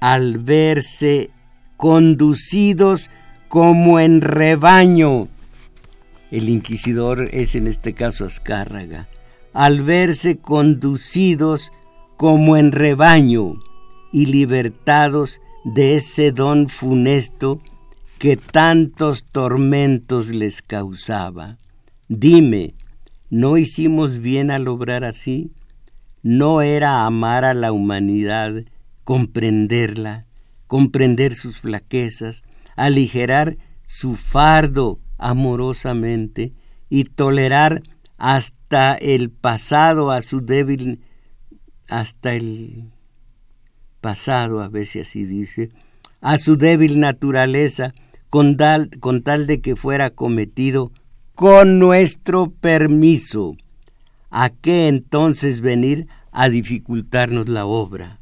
al 0.00 0.38
verse 0.38 1.30
conducidos 1.76 3.10
como 3.48 4.00
en 4.00 4.20
rebaño. 4.20 5.28
El 6.30 6.48
inquisidor 6.48 7.28
es 7.32 7.54
en 7.54 7.66
este 7.66 7.92
caso 7.92 8.24
Azcárraga. 8.24 9.08
Al 9.56 9.80
verse 9.80 10.36
conducidos 10.36 11.72
como 12.18 12.58
en 12.58 12.72
rebaño 12.72 13.54
y 14.12 14.26
libertados 14.26 15.40
de 15.64 15.96
ese 15.96 16.30
don 16.30 16.68
funesto 16.68 17.62
que 18.18 18.36
tantos 18.36 19.24
tormentos 19.24 20.28
les 20.28 20.60
causaba. 20.60 21.56
Dime, 22.06 22.74
¿no 23.30 23.56
hicimos 23.56 24.18
bien 24.18 24.50
al 24.50 24.68
obrar 24.68 25.04
así? 25.04 25.52
¿No 26.22 26.60
era 26.60 27.06
amar 27.06 27.46
a 27.46 27.54
la 27.54 27.72
humanidad, 27.72 28.52
comprenderla, 29.04 30.26
comprender 30.66 31.34
sus 31.34 31.60
flaquezas, 31.60 32.42
aligerar 32.76 33.56
su 33.86 34.16
fardo 34.16 34.98
amorosamente 35.16 36.52
y 36.90 37.04
tolerar 37.04 37.80
hasta 38.18 38.94
el 38.94 39.30
pasado 39.30 40.10
a 40.10 40.22
su 40.22 40.40
débil, 40.40 41.00
hasta 41.88 42.34
el 42.34 42.90
pasado, 44.00 44.60
a 44.60 44.70
si 44.84 45.00
así 45.00 45.24
dice, 45.24 45.70
a 46.20 46.38
su 46.38 46.56
débil 46.56 47.00
naturaleza, 47.00 47.92
con 48.30 48.56
tal, 48.56 48.90
con 49.00 49.22
tal 49.22 49.46
de 49.46 49.60
que 49.60 49.76
fuera 49.76 50.10
cometido 50.10 50.92
con 51.34 51.78
nuestro 51.78 52.50
permiso. 52.50 53.56
¿A 54.30 54.50
qué 54.50 54.88
entonces 54.88 55.60
venir 55.60 56.08
a 56.32 56.48
dificultarnos 56.48 57.48
la 57.48 57.66
obra? 57.66 58.20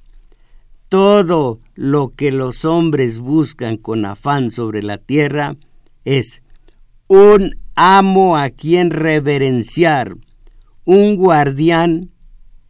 Todo 0.89 1.61
lo 1.75 2.13
que 2.15 2.31
los 2.31 2.65
hombres 2.65 3.19
buscan 3.19 3.77
con 3.77 4.05
afán 4.05 4.51
sobre 4.51 4.83
la 4.83 4.99
tierra 4.99 5.57
es 6.05 6.43
un 7.09 7.57
amo 7.75 8.37
a 8.37 8.51
quien 8.51 8.91
reverenciar, 8.91 10.17
un 10.85 11.17
guardián 11.17 12.11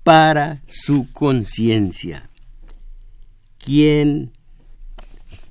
para 0.02 0.62
su 0.66 1.10
conciencia. 1.12 2.30
¿Quién, 3.58 4.32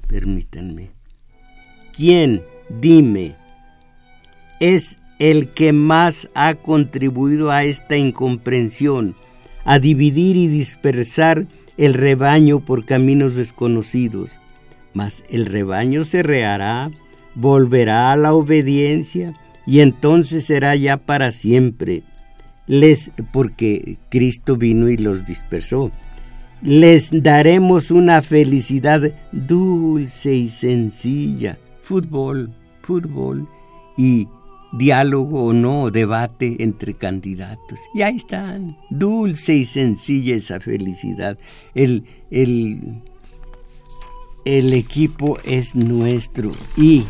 permítanme, 0.08 0.92
quién, 1.96 2.44
dime, 2.70 3.36
es 4.60 4.98
el 5.20 5.50
que 5.54 5.74
más 5.74 6.30
ha 6.36 6.56
contribuido 6.56 7.52
a 7.52 7.64
esta 7.64 7.98
incomprensión, 7.98 9.16
a 9.66 9.80
dividir 9.80 10.36
y 10.36 10.48
dispersar 10.48 11.48
el 11.78 11.94
rebaño 11.94 12.60
por 12.60 12.86
caminos 12.86 13.36
desconocidos? 13.36 14.32
Mas 14.94 15.24
el 15.30 15.48
rebaño 15.48 16.06
se 16.06 16.22
reará, 16.22 16.92
volverá 17.34 18.12
a 18.12 18.16
la 18.16 18.34
obediencia 18.34 19.34
y 19.66 19.80
entonces 19.80 20.46
será 20.46 20.76
ya 20.76 20.98
para 20.98 21.32
siempre. 21.32 22.04
Les 22.66 23.12
porque 23.32 23.98
Cristo 24.10 24.56
vino 24.56 24.90
y 24.90 24.98
los 24.98 25.26
dispersó 25.26 25.92
les 26.64 27.10
daremos 27.12 27.92
una 27.92 28.22
felicidad 28.22 29.12
dulce 29.32 30.34
y 30.34 30.50
sencilla. 30.50 31.58
Fútbol, 31.82 32.54
fútbol 32.82 33.48
y 33.98 34.28
diálogo 34.72 35.48
o 35.48 35.54
no, 35.54 35.92
debate 35.92 36.56
entre 36.60 36.94
candidatos. 36.94 37.80
Y 37.94 38.02
ahí 38.02 38.16
están, 38.16 38.78
dulce 38.90 39.56
y 39.56 39.66
sencilla 39.66 40.36
esa 40.36 40.62
felicidad. 40.62 41.38
El, 41.76 42.06
el, 42.32 43.02
el 44.46 44.74
equipo 44.74 45.38
es 45.44 45.76
nuestro 45.76 46.52
y 46.78 47.04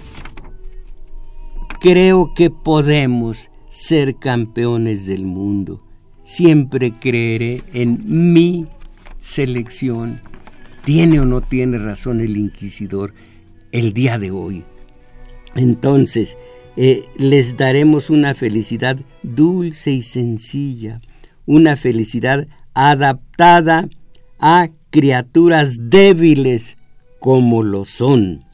creo 1.84 2.34
que 2.34 2.50
podemos 2.50 3.50
ser 3.68 4.16
campeones 4.16 5.06
del 5.06 5.26
mundo. 5.26 5.84
Siempre 6.24 6.94
creeré 6.98 7.62
en 7.74 8.00
mi 8.06 8.68
selección. 9.20 10.22
¿Tiene 10.86 11.20
o 11.20 11.26
no 11.26 11.42
tiene 11.42 11.78
razón 11.78 12.22
el 12.22 12.38
inquisidor 12.38 13.14
el 13.74 13.92
día 13.92 14.18
de 14.18 14.32
hoy? 14.32 14.64
Entonces, 15.56 16.38
eh, 16.78 17.04
les 17.18 17.58
daremos 17.58 18.10
una 18.10 18.34
felicidad 18.34 18.98
dulce 19.22 19.92
y 19.92 20.04
sencilla, 20.04 21.02
una 21.46 21.76
felicidad 21.76 22.48
adaptada 22.74 23.90
a 24.40 24.70
criaturas 24.90 25.90
débiles 25.90 26.78
como 27.20 27.62
lo 27.62 27.84
son. 27.84 28.46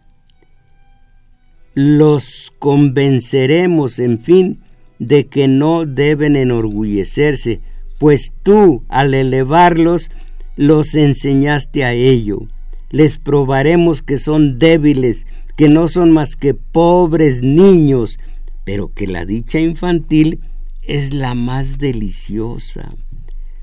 Los 1.81 2.51
convenceremos, 2.59 3.99
en 3.99 4.19
fin, 4.19 4.59
de 4.99 5.27
que 5.27 5.47
no 5.47 5.85
deben 5.85 6.35
enorgullecerse, 6.35 7.61
pues 7.97 8.33
tú, 8.43 8.83
al 8.89 9.13
elevarlos, 9.13 10.11
los 10.57 10.93
enseñaste 10.93 11.85
a 11.85 11.93
ello. 11.93 12.41
Les 12.89 13.17
probaremos 13.17 14.01
que 14.01 14.17
son 14.17 14.59
débiles, 14.59 15.25
que 15.55 15.69
no 15.69 15.87
son 15.87 16.11
más 16.11 16.35
que 16.35 16.53
pobres 16.53 17.43
niños, 17.43 18.19
pero 18.65 18.93
que 18.93 19.07
la 19.07 19.23
dicha 19.23 19.61
infantil 19.61 20.41
es 20.81 21.13
la 21.13 21.33
más 21.33 21.77
deliciosa. 21.77 22.93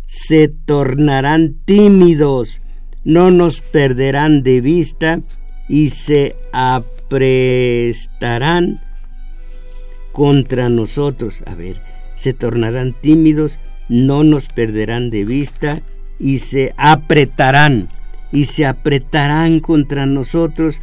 Se 0.06 0.48
tornarán 0.48 1.56
tímidos, 1.66 2.62
no 3.04 3.30
nos 3.30 3.60
perderán 3.60 4.42
de 4.42 4.62
vista 4.62 5.20
y 5.68 5.90
se 5.90 6.34
aprestarán 7.07 8.80
contra 10.12 10.68
nosotros. 10.68 11.36
A 11.46 11.54
ver, 11.54 11.80
se 12.14 12.32
tornarán 12.32 12.94
tímidos, 13.00 13.59
no 13.88 14.24
nos 14.24 14.48
perderán 14.48 15.11
de 15.11 15.24
vista 15.24 15.82
y 16.18 16.40
se 16.40 16.74
apretarán 16.76 17.88
y 18.32 18.46
se 18.46 18.66
apretarán 18.66 19.61
contra 19.61 20.07
nosotros 20.07 20.80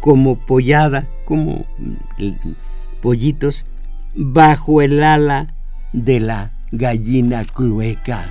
como 0.00 0.38
pollada, 0.38 1.06
como 1.24 1.66
mm, 1.78 2.52
pollitos, 3.02 3.64
bajo 4.14 4.80
el 4.80 5.02
ala 5.02 5.52
de 5.92 6.20
la 6.20 6.52
gallina 6.72 7.44
clueca. 7.44 8.24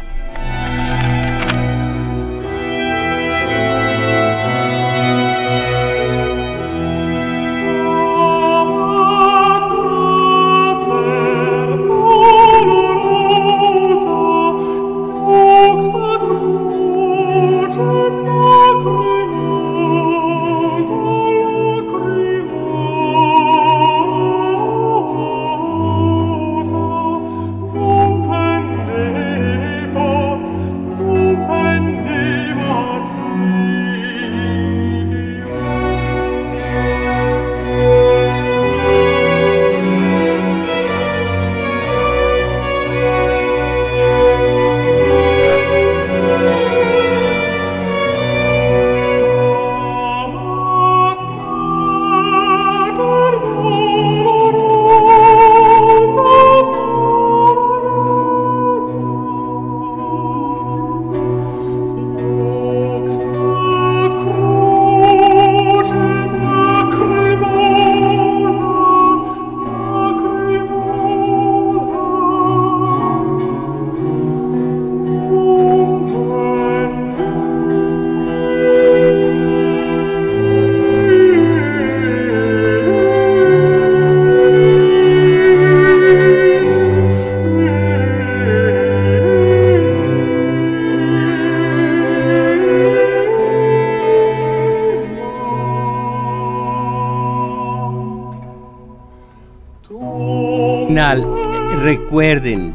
Recuerden, 102.15 102.73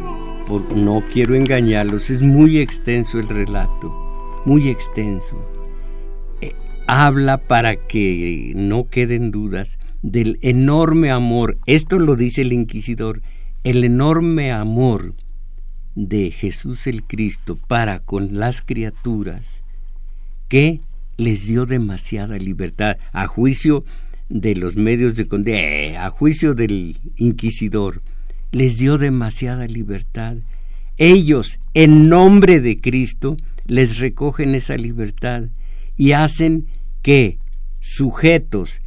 no 0.76 1.02
quiero 1.10 1.34
engañarlos, 1.34 2.10
es 2.10 2.20
muy 2.20 2.58
extenso 2.58 3.18
el 3.18 3.26
relato, 3.26 3.90
muy 4.44 4.68
extenso. 4.68 5.34
Eh, 6.42 6.52
habla 6.86 7.38
para 7.38 7.76
que 7.76 8.52
no 8.54 8.90
queden 8.90 9.30
dudas 9.30 9.78
del 10.02 10.38
enorme 10.42 11.10
amor, 11.10 11.56
esto 11.64 11.98
lo 11.98 12.16
dice 12.16 12.42
el 12.42 12.52
inquisidor, 12.52 13.22
el 13.64 13.82
enorme 13.82 14.52
amor 14.52 15.14
de 15.94 16.32
Jesús 16.32 16.86
el 16.86 17.02
Cristo 17.02 17.58
para 17.66 18.00
con 18.00 18.38
las 18.38 18.60
criaturas 18.60 19.46
que 20.48 20.80
les 21.16 21.46
dio 21.46 21.64
demasiada 21.64 22.36
libertad 22.36 22.98
a 23.12 23.26
juicio 23.26 23.84
de 24.28 24.54
los 24.54 24.76
medios 24.76 25.14
de 25.16 25.26
eh, 25.46 25.96
a 25.96 26.10
juicio 26.10 26.52
del 26.52 26.98
inquisidor 27.16 28.02
les 28.52 28.78
dio 28.78 28.98
demasiada 28.98 29.66
libertad 29.66 30.36
ellos 31.00 31.58
en 31.72 32.10
nombre 32.10 32.60
de 32.60 32.78
Cristo 32.78 33.38
les 33.64 33.98
recogen 33.98 34.54
esa 34.54 34.76
libertad 34.76 35.44
y 35.96 36.12
hacen 36.12 36.66
que 37.00 37.38
sujetos 37.80 38.82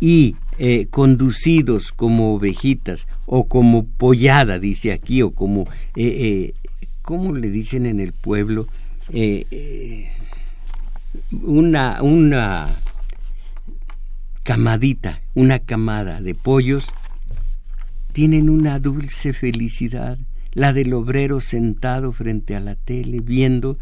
y 0.00 0.36
eh, 0.58 0.86
conducidos 0.88 1.92
como 1.92 2.34
ovejitas 2.34 3.06
o 3.26 3.46
como 3.46 3.84
pollada, 3.84 4.58
dice 4.58 4.90
aquí, 4.90 5.20
o 5.20 5.32
como, 5.32 5.64
eh, 5.96 6.54
eh 6.54 6.54
¿cómo 7.02 7.34
le 7.34 7.50
dicen 7.50 7.84
en 7.84 8.00
el 8.00 8.14
pueblo? 8.14 8.66
Una, 11.42 12.02
una 12.02 12.74
camadita, 14.44 15.20
una 15.34 15.58
camada 15.58 16.22
de 16.22 16.34
pollos, 16.34 16.86
tienen 18.14 18.48
una 18.48 18.78
dulce 18.78 19.32
felicidad, 19.32 20.16
la 20.52 20.72
del 20.72 20.94
obrero 20.94 21.40
sentado 21.40 22.12
frente 22.12 22.54
a 22.54 22.60
la 22.60 22.76
tele 22.76 23.18
viendo 23.18 23.76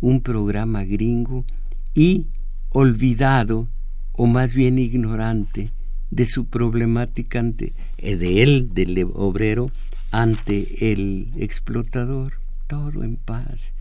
un 0.00 0.20
programa 0.20 0.84
gringo 0.84 1.44
y 1.92 2.26
olvidado 2.68 3.66
o 4.12 4.26
más 4.26 4.54
bien 4.54 4.78
ignorante 4.78 5.72
de 6.12 6.26
su 6.26 6.44
problemática 6.44 7.40
ante, 7.40 7.72
eh, 7.98 8.14
de 8.14 8.44
él, 8.44 8.70
del 8.72 9.04
obrero, 9.14 9.72
ante 10.12 10.92
el 10.92 11.32
explotador. 11.36 12.34
Todo 12.68 13.02
en 13.02 13.16
paz. 13.16 13.72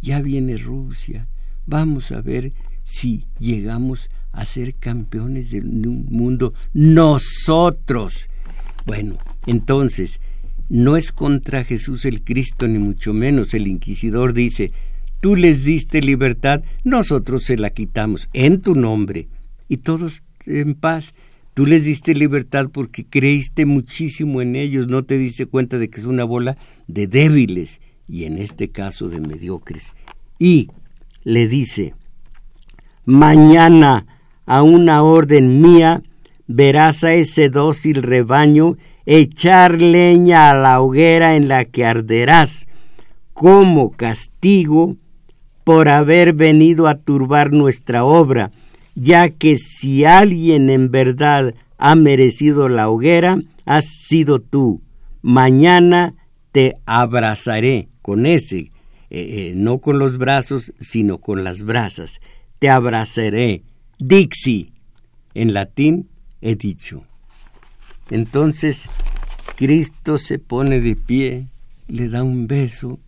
Ya 0.00 0.22
viene 0.22 0.58
Rusia. 0.58 1.26
Vamos 1.66 2.12
a 2.12 2.20
ver 2.20 2.52
si 2.84 3.24
llegamos 3.40 4.10
a 4.30 4.44
ser 4.44 4.76
campeones 4.76 5.50
del 5.50 5.64
mundo 5.64 6.54
nosotros. 6.72 8.30
Bueno, 8.86 9.18
entonces, 9.46 10.20
no 10.70 10.96
es 10.96 11.12
contra 11.12 11.64
Jesús 11.64 12.04
el 12.04 12.22
Cristo, 12.22 12.68
ni 12.68 12.78
mucho 12.78 13.12
menos. 13.12 13.54
El 13.54 13.66
inquisidor 13.66 14.32
dice, 14.32 14.72
tú 15.20 15.36
les 15.36 15.64
diste 15.64 16.00
libertad, 16.00 16.62
nosotros 16.84 17.44
se 17.44 17.56
la 17.56 17.70
quitamos 17.70 18.28
en 18.32 18.60
tu 18.60 18.74
nombre 18.74 19.28
y 19.68 19.78
todos 19.78 20.22
en 20.46 20.74
paz. 20.74 21.12
Tú 21.54 21.66
les 21.66 21.84
diste 21.84 22.14
libertad 22.14 22.68
porque 22.72 23.04
creíste 23.04 23.66
muchísimo 23.66 24.40
en 24.40 24.54
ellos, 24.54 24.86
no 24.86 25.02
te 25.02 25.18
diste 25.18 25.46
cuenta 25.46 25.78
de 25.78 25.90
que 25.90 26.00
es 26.00 26.06
una 26.06 26.24
bola 26.24 26.56
de 26.86 27.08
débiles 27.08 27.80
y 28.08 28.24
en 28.24 28.38
este 28.38 28.68
caso 28.68 29.08
de 29.08 29.20
mediocres. 29.20 29.86
Y 30.38 30.68
le 31.24 31.48
dice, 31.48 31.94
mañana 33.04 34.06
a 34.46 34.62
una 34.62 35.02
orden 35.02 35.60
mía 35.60 36.02
verás 36.52 37.04
a 37.04 37.14
ese 37.14 37.48
dócil 37.48 38.02
rebaño 38.02 38.76
echar 39.06 39.80
leña 39.80 40.50
a 40.50 40.54
la 40.54 40.80
hoguera 40.80 41.36
en 41.36 41.48
la 41.48 41.64
que 41.64 41.84
arderás 41.84 42.66
como 43.32 43.92
castigo 43.92 44.96
por 45.64 45.88
haber 45.88 46.32
venido 46.32 46.88
a 46.88 46.96
turbar 46.96 47.52
nuestra 47.52 48.04
obra 48.04 48.50
ya 48.94 49.30
que 49.30 49.56
si 49.56 50.04
alguien 50.04 50.68
en 50.70 50.90
verdad 50.90 51.54
ha 51.78 51.94
merecido 51.94 52.68
la 52.68 52.88
hoguera, 52.88 53.38
has 53.64 53.86
sido 53.86 54.40
tú. 54.40 54.82
Mañana 55.22 56.14
te 56.52 56.76
abrazaré 56.86 57.88
con 58.02 58.26
ese, 58.26 58.58
eh, 58.58 58.70
eh, 59.10 59.52
no 59.56 59.78
con 59.78 59.98
los 59.98 60.18
brazos, 60.18 60.72
sino 60.80 61.18
con 61.18 61.44
las 61.44 61.62
brasas. 61.62 62.20
Te 62.58 62.68
abrazaré. 62.68 63.62
Dixi. 63.98 64.72
En 65.32 65.54
latín 65.54 66.08
he 66.40 66.56
dicho. 66.56 67.04
Entonces 68.10 68.88
Cristo 69.56 70.18
se 70.18 70.38
pone 70.38 70.80
de 70.80 70.96
pie, 70.96 71.46
le 71.88 72.08
da 72.08 72.22
un 72.22 72.46
beso, 72.46 72.98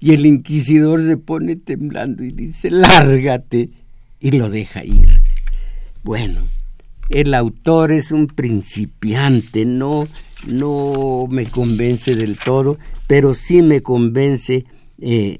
y 0.00 0.12
el 0.12 0.26
inquisidor 0.26 1.00
se 1.00 1.16
pone 1.16 1.54
temblando 1.54 2.24
y 2.24 2.32
dice, 2.32 2.70
lárgate 2.70 3.70
y 4.18 4.32
lo 4.32 4.50
deja 4.50 4.84
ir. 4.84 5.22
Bueno, 6.02 6.40
el 7.08 7.34
autor 7.34 7.92
es 7.92 8.10
un 8.10 8.26
principiante, 8.26 9.64
no, 9.64 10.08
no 10.48 11.26
me 11.30 11.46
convence 11.46 12.16
del 12.16 12.36
todo, 12.36 12.78
pero 13.06 13.34
sí 13.34 13.62
me 13.62 13.80
convence. 13.80 14.64
Eh, 15.00 15.38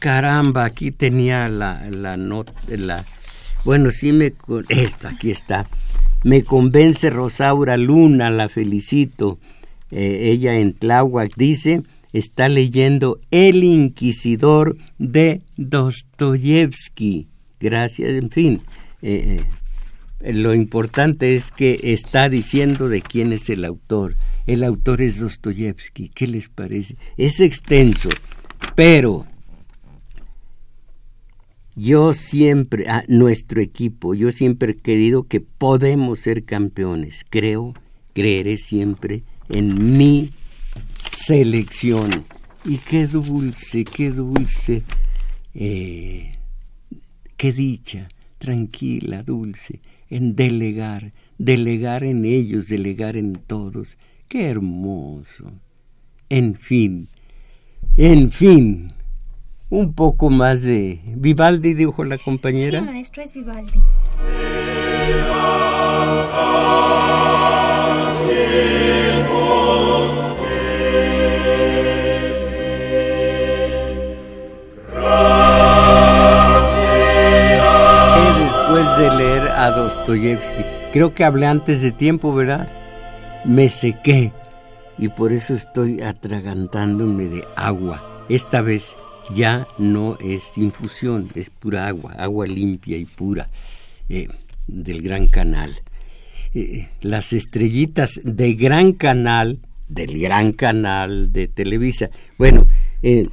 caramba, 0.00 0.64
aquí 0.64 0.90
tenía 0.90 1.48
la, 1.48 1.88
la 1.90 2.16
nota, 2.16 2.52
la, 2.68 3.04
bueno, 3.64 3.90
sí 3.90 4.12
me, 4.12 4.34
esta, 4.68 5.08
aquí 5.10 5.30
está. 5.30 5.66
Me 6.26 6.42
convence 6.42 7.08
Rosaura 7.08 7.76
Luna, 7.76 8.30
la 8.30 8.48
felicito. 8.48 9.38
Eh, 9.92 10.30
ella 10.32 10.58
en 10.58 10.72
Tláhuac 10.72 11.36
dice, 11.36 11.82
está 12.12 12.48
leyendo 12.48 13.20
El 13.30 13.62
Inquisidor 13.62 14.76
de 14.98 15.42
Dostoyevsky 15.56 17.28
gracias, 17.60 18.10
en 18.10 18.30
fin. 18.30 18.62
Eh, 19.02 19.44
eh, 20.20 20.32
lo 20.32 20.52
importante 20.52 21.36
es 21.36 21.52
que 21.52 21.78
está 21.80 22.28
diciendo 22.28 22.88
de 22.88 23.02
quién 23.02 23.32
es 23.32 23.48
el 23.48 23.64
autor. 23.64 24.16
El 24.48 24.64
autor 24.64 25.02
es 25.02 25.20
Dostoyevsky. 25.20 26.10
¿Qué 26.12 26.26
les 26.26 26.48
parece? 26.48 26.96
Es 27.16 27.38
extenso, 27.38 28.08
pero 28.74 29.28
yo 31.76 32.12
siempre, 32.12 32.88
a 32.88 33.04
nuestro 33.06 33.60
equipo, 33.60 34.14
yo 34.14 34.32
siempre 34.32 34.72
he 34.72 34.76
querido 34.76 35.24
que 35.24 35.40
podemos 35.40 36.18
ser 36.18 36.44
campeones. 36.44 37.24
Creo, 37.30 37.74
creeré 38.12 38.58
siempre 38.58 39.22
en 39.48 39.96
mi 39.96 40.30
selección. 41.14 42.24
Y 42.64 42.78
qué 42.78 43.06
dulce, 43.06 43.84
qué 43.84 44.10
dulce. 44.10 44.82
Eh, 45.54 46.32
Qué 47.36 47.52
dicha, 47.52 48.08
tranquila, 48.38 49.22
dulce, 49.22 49.80
en 50.08 50.36
delegar, 50.36 51.12
delegar 51.36 52.02
en 52.02 52.24
ellos, 52.24 52.68
delegar 52.68 53.18
en 53.18 53.34
todos. 53.34 53.98
Qué 54.26 54.46
hermoso. 54.46 55.52
En 56.30 56.54
fin, 56.54 57.08
en 57.98 58.32
fin, 58.32 58.90
un 59.68 59.94
poco 59.94 60.30
más 60.30 60.62
de 60.62 61.00
Vivaldi, 61.16 61.74
dijo 61.74 62.04
la 62.04 62.18
compañera. 62.18 62.80
Sí, 62.80 62.84
maestro, 62.86 63.22
es 63.22 63.34
Vivaldi. 63.34 63.82
de 78.98 79.10
leer 79.10 79.48
a 79.48 79.70
Dostoyevsky. 79.72 80.64
Creo 80.92 81.12
que 81.12 81.24
hablé 81.24 81.46
antes 81.46 81.82
de 81.82 81.92
tiempo, 81.92 82.34
¿verdad? 82.34 82.68
Me 83.44 83.68
sequé 83.68 84.32
y 84.96 85.08
por 85.08 85.32
eso 85.32 85.52
estoy 85.52 86.00
atragantándome 86.00 87.24
de 87.24 87.44
agua. 87.56 88.02
Esta 88.30 88.62
vez 88.62 88.96
ya 89.34 89.66
no 89.78 90.18
es 90.20 90.56
infusión, 90.56 91.28
es 91.34 91.50
pura 91.50 91.86
agua, 91.86 92.12
agua 92.12 92.46
limpia 92.46 92.96
y 92.96 93.04
pura 93.04 93.48
eh, 94.08 94.28
del 94.66 95.02
Gran 95.02 95.26
Canal. 95.26 95.74
Eh, 96.54 96.88
las 97.02 97.32
estrellitas 97.32 98.20
de 98.22 98.54
Gran 98.54 98.92
Canal, 98.92 99.58
del 99.88 100.18
Gran 100.18 100.52
Canal 100.52 101.32
de 101.32 101.48
Televisa. 101.48 102.10
Bueno, 102.38 102.66
eh, 103.02 103.28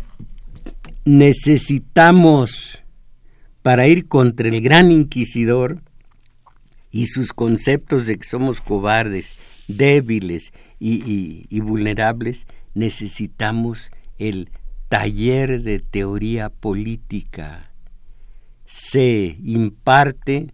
necesitamos 1.06 2.84
para 3.62 3.88
ir 3.88 4.08
contra 4.08 4.50
el 4.50 4.62
gran 4.62 4.91
inquisidor 4.91 5.82
y 6.91 7.08
sus 7.08 7.34
conceptos 7.34 8.06
de 8.06 8.18
que 8.18 8.26
somos 8.26 8.62
cobardes, 8.62 9.38
débiles 9.68 10.54
y, 10.80 11.60
vulnerables, 11.62 12.46
necesitamos 12.76 13.89
el 14.20 14.50
taller 14.94 15.64
de 15.64 15.80
teoría 15.80 16.52
política. 16.52 17.72
Se 18.64 19.39
imparte 19.44 20.54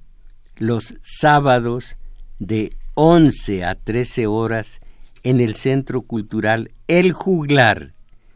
los 0.56 0.96
sábados 1.02 1.98
de 2.40 2.72
11 2.94 3.66
a 3.66 3.76
13 3.76 4.28
horas 4.28 4.80
en 5.24 5.42
el 5.42 5.56
Centro 5.56 6.04
Cultural 6.04 6.72
El 6.88 7.12
Juglar, 7.12 7.96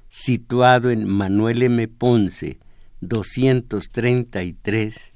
situado 0.10 0.89
en 0.89 1.08
Manuel 1.08 1.62
M. 1.62 1.88
Ponce, 1.88 2.60
233, 2.99 5.14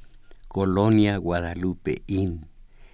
Colonia 0.48 1.18
Guadalupe 1.18 2.04
Inn. 2.08 2.48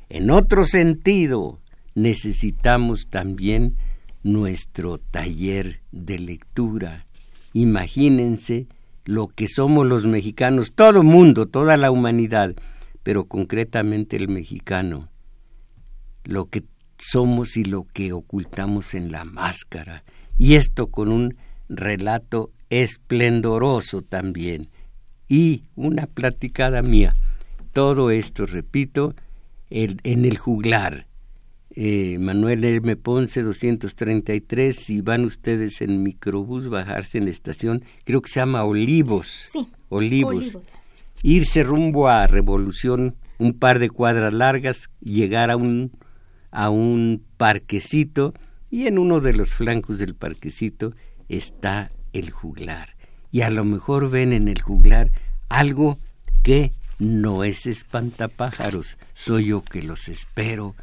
En 0.09 0.31
otro 0.31 0.65
sentido, 0.65 1.59
necesitamos 1.93 3.05
también 3.11 3.77
nuestro 4.23 4.97
taller 4.97 5.83
de 5.91 6.17
lectura. 6.17 7.05
Imagínense 7.53 8.67
lo 9.05 9.27
que 9.27 9.47
somos 9.47 9.85
los 9.85 10.05
mexicanos, 10.05 10.73
todo 10.73 11.03
mundo, 11.03 11.45
toda 11.45 11.77
la 11.77 11.91
humanidad, 11.91 12.55
pero 13.03 13.25
concretamente 13.25 14.15
el 14.15 14.27
mexicano, 14.27 15.09
lo 16.23 16.45
que 16.45 16.63
somos 16.97 17.57
y 17.57 17.63
lo 17.63 17.85
que 17.85 18.13
ocultamos 18.13 18.93
en 18.93 19.11
la 19.11 19.25
máscara. 19.25 20.03
Y 20.37 20.55
esto 20.55 20.87
con 20.87 21.09
un 21.09 21.37
relato 21.69 22.51
esplendoroso 22.69 24.01
también. 24.01 24.69
Y 25.27 25.63
una 25.75 26.07
platicada 26.07 26.81
mía. 26.81 27.13
Todo 27.71 28.11
esto, 28.11 28.45
repito, 28.45 29.15
en 29.69 30.25
el 30.25 30.37
juglar. 30.37 31.07
Eh, 31.75 32.17
Manuel 32.19 32.63
M. 32.63 32.95
Ponce 32.97 33.41
233, 33.41 34.75
si 34.75 35.01
van 35.01 35.25
ustedes 35.25 35.81
en 35.81 36.03
microbús, 36.03 36.69
bajarse 36.69 37.17
en 37.17 37.25
la 37.25 37.31
estación, 37.31 37.83
creo 38.05 38.21
que 38.21 38.29
se 38.29 38.39
llama 38.39 38.63
Olivos. 38.63 39.47
Sí. 39.51 39.67
Olivos. 39.89 40.57
Irse 41.23 41.63
rumbo 41.63 42.09
a 42.09 42.27
Revolución, 42.27 43.15
un 43.39 43.53
par 43.53 43.79
de 43.79 43.89
cuadras 43.89 44.33
largas, 44.33 44.89
llegar 44.99 45.49
a 45.49 45.55
un, 45.55 45.91
a 46.51 46.69
un 46.69 47.23
parquecito 47.37 48.33
y 48.69 48.87
en 48.87 48.99
uno 48.99 49.19
de 49.19 49.33
los 49.33 49.49
flancos 49.49 49.97
del 49.97 50.15
parquecito 50.15 50.93
está 51.27 51.91
el 52.11 52.29
juglar. 52.29 52.95
Y 53.31 53.41
a 53.41 53.49
lo 53.49 53.65
mejor 53.65 54.11
ven 54.11 54.31
en 54.31 54.47
el 54.47 54.61
juglar 54.61 55.11
algo 55.49 55.97
que 56.43 56.71
no 56.99 57.43
es 57.43 57.65
espantapájaros, 57.65 58.97
soy 59.13 59.45
yo 59.47 59.63
que 59.63 59.81
los 59.81 60.07
espero 60.07 60.75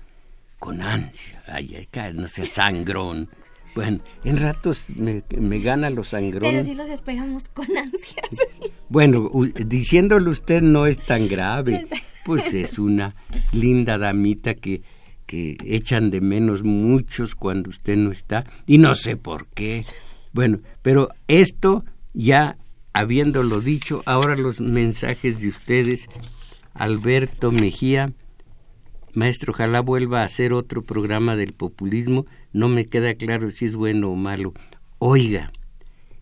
con 0.61 0.83
ansia. 0.83 1.43
Ay, 1.49 1.89
ay, 1.93 2.13
no 2.15 2.29
sé, 2.29 2.47
sangrón. 2.47 3.29
Bueno, 3.75 4.01
en 4.25 4.37
ratos 4.37 4.87
me, 4.95 5.25
me 5.37 5.59
gana 5.59 5.91
los 5.91 6.09
sangrones. 6.09 6.51
Pero 6.51 6.63
sí 6.63 6.75
los 6.75 6.89
esperamos 6.89 7.49
con 7.49 7.67
ansias. 7.77 8.29
Bueno, 8.89 9.31
diciéndolo 9.55 10.33
usted 10.33 10.63
no 10.63 10.87
es 10.87 10.99
tan 10.99 11.27
grave. 11.27 11.89
Pues 12.27 12.53
es 12.53 12.79
una 12.79 13.17
linda 13.51 13.97
damita 13.97 14.55
que, 14.55 14.83
que 15.25 15.57
echan 15.65 16.11
de 16.11 16.21
menos 16.21 16.63
muchos 16.63 17.35
cuando 17.35 17.71
usted 17.71 17.97
no 17.97 18.13
está. 18.13 18.45
Y 18.67 18.77
no 18.77 18.95
sé 18.95 19.17
por 19.17 19.47
qué. 19.49 19.87
Bueno, 20.33 20.61
pero 20.83 21.09
esto 21.29 21.83
ya 22.13 22.59
habiéndolo 22.93 23.61
dicho, 23.61 24.03
ahora 24.05 24.37
los 24.37 24.61
mensajes 24.61 25.41
de 25.41 25.49
ustedes. 25.49 26.09
Alberto 26.75 27.53
Mejía, 27.53 28.13
maestro, 29.15 29.53
ojalá 29.53 29.81
vuelva 29.81 30.23
a 30.23 30.25
hacer 30.25 30.53
otro 30.53 30.83
programa 30.83 31.37
del 31.37 31.53
populismo. 31.53 32.27
No 32.53 32.69
me 32.69 32.87
queda 32.87 33.15
claro 33.15 33.51
si 33.51 33.67
es 33.67 33.77
bueno 33.77 34.11
o 34.11 34.17
malo. 34.17 34.53
Oiga, 34.99 35.53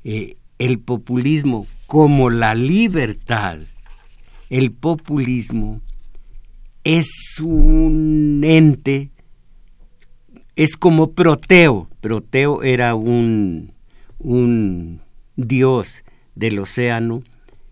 eh, 0.05 0.37
el 0.59 0.79
populismo 0.79 1.67
como 1.87 2.31
la 2.31 2.55
libertad, 2.55 3.59
el 4.51 4.73
populismo 4.73 5.81
es 6.85 7.41
un 7.43 8.43
ente, 8.45 9.11
es 10.57 10.77
como 10.77 11.13
Proteo. 11.13 11.89
Proteo 12.01 12.63
era 12.63 12.95
un, 12.95 13.73
un 14.19 15.01
dios 15.37 16.03
del 16.35 16.59
océano 16.59 17.23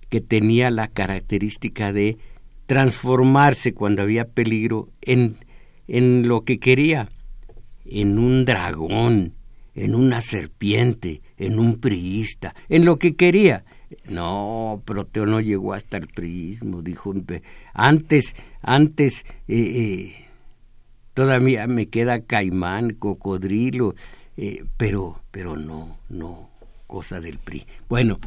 que 0.08 0.20
tenía 0.20 0.70
la 0.70 0.88
característica 0.88 1.92
de 1.92 2.18
transformarse 2.66 3.74
cuando 3.74 4.02
había 4.02 4.26
peligro 4.26 4.88
en, 5.02 5.36
en 5.88 6.28
lo 6.28 6.44
que 6.44 6.58
quería, 6.58 7.08
en 7.84 8.18
un 8.18 8.44
dragón, 8.44 9.34
en 9.74 9.94
una 9.94 10.20
serpiente, 10.20 11.22
en 11.36 11.58
un 11.58 11.78
priista, 11.78 12.54
en 12.68 12.84
lo 12.84 12.98
que 12.98 13.14
quería. 13.14 13.64
No, 14.08 14.82
Proteo 14.84 15.26
no 15.26 15.40
llegó 15.40 15.74
hasta 15.74 15.96
el 15.96 16.08
priismo, 16.08 16.82
dijo. 16.82 17.14
Antes, 17.72 18.34
antes, 18.62 19.24
eh, 19.46 19.56
eh, 19.56 20.26
todavía 21.14 21.66
me 21.66 21.86
queda 21.86 22.20
caimán, 22.20 22.94
cocodrilo, 22.94 23.94
eh, 24.36 24.64
pero, 24.76 25.20
pero 25.30 25.56
no, 25.56 25.98
no, 26.08 26.50
cosa 26.86 27.20
del 27.20 27.38
PRI. 27.38 27.66
Bueno, 27.88 28.18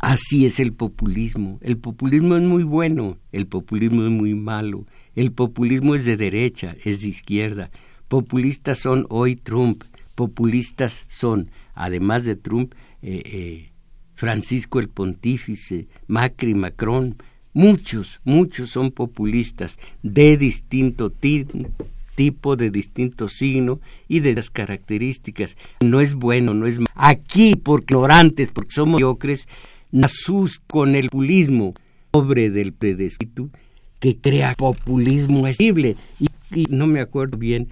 Así 0.00 0.46
es 0.46 0.60
el 0.60 0.72
populismo. 0.72 1.58
El 1.60 1.76
populismo 1.76 2.34
es 2.34 2.42
muy 2.42 2.62
bueno, 2.62 3.18
el 3.32 3.46
populismo 3.46 4.02
es 4.02 4.10
muy 4.10 4.34
malo. 4.34 4.86
El 5.14 5.30
populismo 5.32 5.94
es 5.94 6.06
de 6.06 6.16
derecha, 6.16 6.74
es 6.84 7.02
de 7.02 7.08
izquierda. 7.08 7.70
Populistas 8.08 8.78
son 8.78 9.06
hoy 9.10 9.36
Trump, 9.36 9.84
populistas 10.14 11.04
son, 11.06 11.50
además 11.74 12.24
de 12.24 12.34
Trump, 12.34 12.74
eh, 13.02 13.22
eh, 13.26 13.72
Francisco 14.14 14.80
el 14.80 14.88
Pontífice, 14.88 15.86
Macri, 16.06 16.54
Macron, 16.54 17.16
muchos, 17.52 18.20
muchos 18.24 18.70
son 18.70 18.92
populistas 18.92 19.78
de 20.02 20.38
distinto 20.38 21.10
tipo, 21.10 22.56
de 22.56 22.70
distinto 22.70 23.28
signo 23.28 23.80
y 24.08 24.20
de 24.20 24.34
las 24.34 24.48
características. 24.48 25.56
No 25.80 26.00
es 26.00 26.14
bueno, 26.14 26.54
no 26.54 26.66
es 26.66 26.80
Aquí, 26.94 27.54
por 27.54 27.82
ignorantes, 27.82 28.50
porque 28.50 28.72
somos 28.72 28.94
mediocres, 28.94 29.46
Nasus 29.92 30.60
con 30.60 30.94
el 30.94 31.10
populismo 31.10 31.74
pobre 32.10 32.50
del 32.50 32.72
predespíritu 32.72 33.50
que 33.98 34.16
crea 34.16 34.54
populismo 34.54 35.42
posible 35.42 35.96
y, 36.18 36.28
no 36.70 36.86
me 36.86 37.00
acuerdo 37.00 37.38
bien 37.38 37.68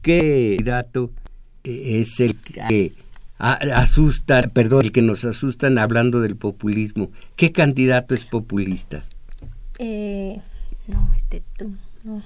qué 0.00 0.56
dato 0.64 1.10
es 1.64 2.20
el 2.20 2.36
que 2.36 2.92
asusta, 3.38 4.42
perdón, 4.42 4.86
el 4.86 4.92
que 4.92 5.02
nos 5.02 5.24
asustan 5.24 5.78
hablando 5.78 6.20
del 6.20 6.36
populismo. 6.36 7.10
¿Qué 7.36 7.52
candidato 7.52 8.14
es 8.14 8.24
populista? 8.24 9.04
Eh, 9.78 10.40
no, 10.86 11.12
este, 11.16 11.42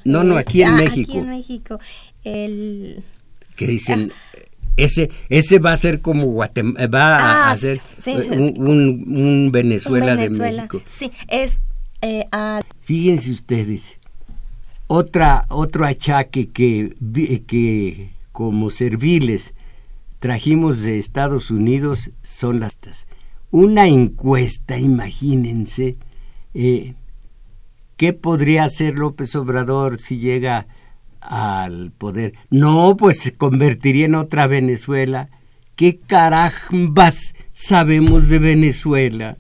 no, 0.05 0.25
no, 0.25 0.37
aquí 0.37 0.63
en 0.63 0.75
México. 0.75 1.13
Aquí 1.13 1.19
en 1.19 1.29
México, 1.29 1.81
el... 2.25 3.03
Que 3.57 3.67
dicen, 3.67 4.13
ah, 4.13 4.39
ese 4.77 5.11
ese 5.29 5.59
va 5.59 5.73
a 5.73 5.77
ser 5.77 6.01
como 6.01 6.27
Guatemala 6.27 6.87
va 6.87 7.17
a 7.17 7.51
ah, 7.51 7.57
ser 7.57 7.81
un, 8.07 9.05
un, 9.07 9.51
Venezuela 9.53 10.17
de 10.17 10.31
México. 10.31 10.83
Sí 10.89 11.11
es 11.29 11.59
eh, 12.03 12.27
fíjense 12.83 13.31
ustedes 13.31 13.99
otra 14.87 15.47
otro 15.49 15.87
achaque 15.87 16.51
que 16.51 16.95
que 17.47 18.11
como 18.33 18.71
serviles 18.71 19.55
trajimos 20.19 20.83
de 20.83 20.99
Estados 20.99 21.51
Unidos 21.51 22.11
son 22.23 22.61
las 22.61 22.77
una 23.51 23.89
encuesta 23.89 24.79
imagínense 24.79 25.97
eh, 26.55 26.95
qué 27.97 28.13
podría 28.13 28.65
hacer 28.65 28.99
López 28.99 29.35
Obrador 29.37 29.99
si 29.99 30.19
llega 30.19 30.67
al 31.27 31.91
poder. 31.93 32.35
No, 32.51 32.97
pues 32.97 33.19
se 33.19 33.33
convertiría 33.33 34.07
en 34.07 34.15
otra 34.15 34.47
Venezuela. 34.47 35.29
¿Qué 35.75 35.99
carambas 35.99 37.35
sabemos 37.53 38.29
de 38.29 38.39
Venezuela? 38.39 39.37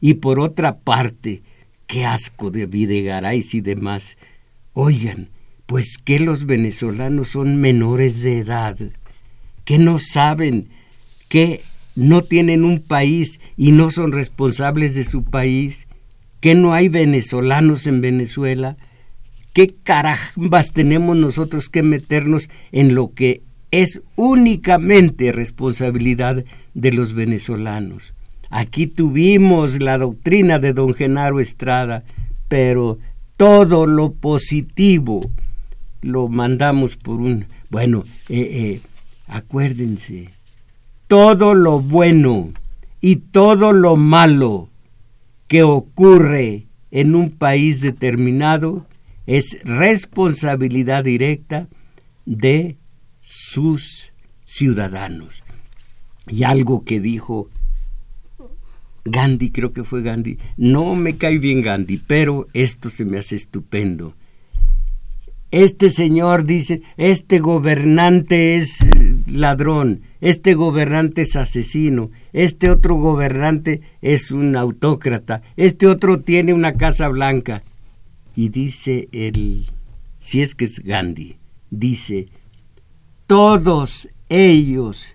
Y 0.00 0.14
por 0.14 0.40
otra 0.40 0.78
parte, 0.78 1.42
qué 1.86 2.06
asco 2.06 2.50
de 2.50 2.66
Videgaray 2.66 3.44
y 3.52 3.60
demás. 3.60 4.16
Oigan, 4.72 5.28
pues 5.66 5.98
que 5.98 6.18
los 6.18 6.46
venezolanos 6.46 7.28
son 7.28 7.60
menores 7.60 8.22
de 8.22 8.38
edad, 8.38 8.78
que 9.64 9.78
no 9.78 9.98
saben, 9.98 10.68
que 11.28 11.62
no 11.94 12.22
tienen 12.22 12.64
un 12.64 12.80
país 12.80 13.40
y 13.56 13.72
no 13.72 13.90
son 13.90 14.12
responsables 14.12 14.94
de 14.94 15.04
su 15.04 15.24
país, 15.24 15.86
que 16.40 16.54
no 16.54 16.72
hay 16.72 16.88
venezolanos 16.88 17.86
en 17.86 18.00
Venezuela 18.00 18.76
¿Qué 19.52 19.74
carambas 19.82 20.72
tenemos 20.72 21.16
nosotros 21.16 21.68
que 21.68 21.82
meternos 21.82 22.48
en 22.70 22.94
lo 22.94 23.12
que 23.12 23.42
es 23.72 24.02
únicamente 24.14 25.32
responsabilidad 25.32 26.44
de 26.74 26.92
los 26.92 27.14
venezolanos? 27.14 28.14
Aquí 28.48 28.86
tuvimos 28.86 29.80
la 29.80 29.98
doctrina 29.98 30.58
de 30.58 30.72
don 30.72 30.94
Genaro 30.94 31.40
Estrada, 31.40 32.04
pero 32.48 32.98
todo 33.36 33.86
lo 33.86 34.12
positivo 34.12 35.22
lo 36.02 36.28
mandamos 36.28 36.96
por 36.96 37.20
un... 37.20 37.46
Bueno, 37.70 38.04
eh, 38.28 38.40
eh, 38.40 38.80
acuérdense, 39.26 40.30
todo 41.08 41.54
lo 41.54 41.80
bueno 41.80 42.52
y 43.00 43.16
todo 43.16 43.72
lo 43.72 43.96
malo 43.96 44.68
que 45.48 45.64
ocurre 45.64 46.66
en 46.92 47.14
un 47.14 47.30
país 47.30 47.80
determinado 47.80 48.86
es 49.30 49.62
responsabilidad 49.62 51.04
directa 51.04 51.68
de 52.26 52.78
sus 53.20 54.12
ciudadanos. 54.44 55.44
Y 56.26 56.42
algo 56.42 56.84
que 56.84 57.00
dijo 57.00 57.48
Gandhi, 59.04 59.50
creo 59.50 59.72
que 59.72 59.84
fue 59.84 60.02
Gandhi, 60.02 60.36
no 60.56 60.96
me 60.96 61.16
cae 61.16 61.38
bien 61.38 61.62
Gandhi, 61.62 61.98
pero 62.04 62.48
esto 62.54 62.90
se 62.90 63.04
me 63.04 63.18
hace 63.18 63.36
estupendo. 63.36 64.16
Este 65.52 65.90
señor 65.90 66.42
dice, 66.42 66.82
este 66.96 67.38
gobernante 67.38 68.56
es 68.56 68.84
ladrón, 69.28 70.00
este 70.20 70.54
gobernante 70.54 71.22
es 71.22 71.36
asesino, 71.36 72.10
este 72.32 72.68
otro 72.68 72.96
gobernante 72.96 73.80
es 74.02 74.32
un 74.32 74.56
autócrata, 74.56 75.42
este 75.56 75.86
otro 75.86 76.18
tiene 76.18 76.52
una 76.52 76.72
casa 76.72 77.06
blanca. 77.06 77.62
Y 78.36 78.48
dice 78.48 79.08
el, 79.12 79.66
si 80.18 80.42
es 80.42 80.54
que 80.54 80.66
es 80.66 80.78
Gandhi, 80.80 81.36
dice, 81.70 82.28
todos 83.26 84.08
ellos, 84.28 85.14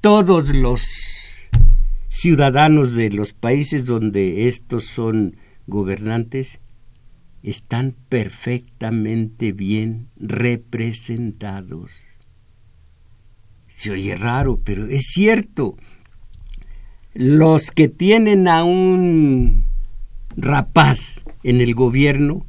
todos 0.00 0.50
los 0.54 0.82
ciudadanos 2.08 2.94
de 2.94 3.10
los 3.10 3.32
países 3.32 3.86
donde 3.86 4.48
estos 4.48 4.84
son 4.86 5.36
gobernantes, 5.66 6.60
están 7.42 7.94
perfectamente 8.08 9.52
bien 9.52 10.08
representados. 10.16 11.92
Se 13.74 13.92
oye 13.92 14.14
raro, 14.16 14.60
pero 14.62 14.86
es 14.86 15.06
cierto. 15.06 15.76
Los 17.14 17.70
que 17.70 17.88
tienen 17.88 18.46
a 18.46 18.62
un 18.64 19.64
rapaz 20.36 21.22
en 21.42 21.60
el 21.60 21.74
gobierno, 21.74 22.46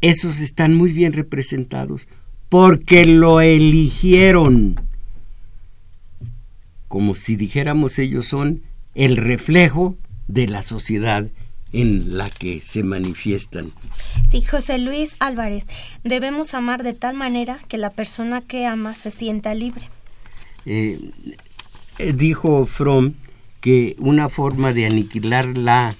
esos 0.00 0.40
están 0.40 0.74
muy 0.74 0.92
bien 0.92 1.12
representados 1.12 2.06
porque 2.48 3.04
lo 3.04 3.40
eligieron. 3.40 4.80
Como 6.88 7.14
si 7.14 7.36
dijéramos 7.36 7.98
ellos 7.98 8.26
son 8.26 8.62
el 8.94 9.16
reflejo 9.16 9.96
de 10.26 10.48
la 10.48 10.62
sociedad 10.62 11.28
en 11.72 12.18
la 12.18 12.28
que 12.28 12.60
se 12.64 12.82
manifiestan. 12.82 13.70
Sí, 14.28 14.42
José 14.42 14.78
Luis 14.78 15.14
Álvarez, 15.20 15.66
debemos 16.02 16.54
amar 16.54 16.82
de 16.82 16.94
tal 16.94 17.14
manera 17.14 17.60
que 17.68 17.78
la 17.78 17.90
persona 17.90 18.40
que 18.40 18.66
ama 18.66 18.94
se 18.94 19.10
sienta 19.10 19.54
libre. 19.54 19.88
Eh, 20.66 20.98
eh, 21.98 22.12
dijo 22.12 22.66
Fromm 22.66 23.14
que 23.60 23.94
una 23.98 24.28
forma 24.28 24.72
de 24.72 24.86
aniquilar 24.86 25.46
la 25.56 25.94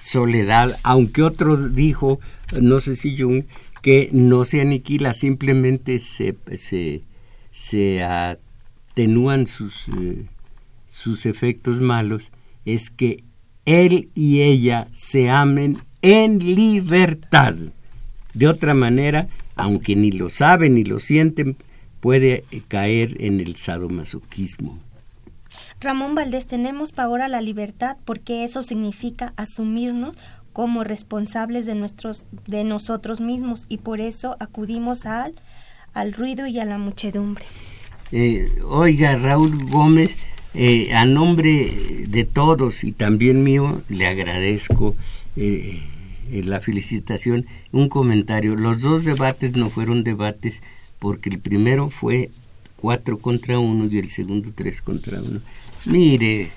soledad, 0.00 0.78
aunque 0.82 1.22
otro 1.22 1.56
dijo, 1.68 2.18
no 2.60 2.80
sé 2.80 2.96
si 2.96 3.16
Jung, 3.16 3.44
que 3.82 4.08
no 4.12 4.44
se 4.44 4.60
aniquila, 4.60 5.14
simplemente 5.14 5.98
se, 5.98 6.36
se, 6.56 7.02
se 7.50 8.02
atenúan 8.02 9.46
sus, 9.46 9.88
eh, 9.88 10.26
sus 10.90 11.26
efectos 11.26 11.80
malos, 11.80 12.30
es 12.64 12.90
que 12.90 13.24
él 13.64 14.10
y 14.14 14.42
ella 14.42 14.88
se 14.92 15.30
amen 15.30 15.78
en 16.02 16.38
libertad. 16.38 17.54
De 18.34 18.48
otra 18.48 18.74
manera, 18.74 19.28
aunque 19.56 19.94
ni 19.96 20.10
lo 20.10 20.30
saben 20.30 20.74
ni 20.74 20.84
lo 20.84 20.98
sienten, 20.98 21.56
puede 22.00 22.44
caer 22.68 23.22
en 23.22 23.40
el 23.40 23.56
sadomasoquismo. 23.56 24.78
Ramón 25.80 26.14
Valdés, 26.14 26.46
tenemos 26.46 26.92
pavor 26.92 27.22
a 27.22 27.28
la 27.28 27.40
libertad 27.40 27.96
porque 28.04 28.44
eso 28.44 28.62
significa 28.62 29.32
asumirnos 29.36 30.16
como 30.52 30.84
responsables 30.84 31.66
de 31.66 31.74
nuestros 31.74 32.24
de 32.46 32.64
nosotros 32.64 33.20
mismos 33.20 33.64
y 33.68 33.78
por 33.78 34.00
eso 34.00 34.36
acudimos 34.40 35.06
al, 35.06 35.34
al 35.94 36.12
ruido 36.12 36.46
y 36.46 36.58
a 36.58 36.64
la 36.64 36.78
muchedumbre. 36.78 37.44
Eh, 38.12 38.50
oiga, 38.68 39.16
Raúl 39.16 39.64
Gómez, 39.70 40.14
eh, 40.54 40.92
a 40.92 41.06
nombre 41.06 42.06
de 42.08 42.24
todos 42.24 42.84
y 42.84 42.92
también 42.92 43.42
mío, 43.42 43.82
le 43.88 44.06
agradezco 44.06 44.94
eh, 45.36 45.80
la 46.30 46.60
felicitación. 46.60 47.46
Un 47.72 47.88
comentario. 47.88 48.54
Los 48.54 48.82
dos 48.82 49.04
debates 49.04 49.56
no 49.56 49.70
fueron 49.70 50.04
debates 50.04 50.62
porque 50.98 51.30
el 51.30 51.38
primero 51.38 51.88
fue 51.88 52.30
cuatro 52.76 53.18
contra 53.18 53.58
uno 53.58 53.88
y 53.90 53.98
el 53.98 54.10
segundo 54.10 54.50
tres 54.54 54.82
contra 54.82 55.20
uno. 55.22 55.40
Mire, 55.86 56.50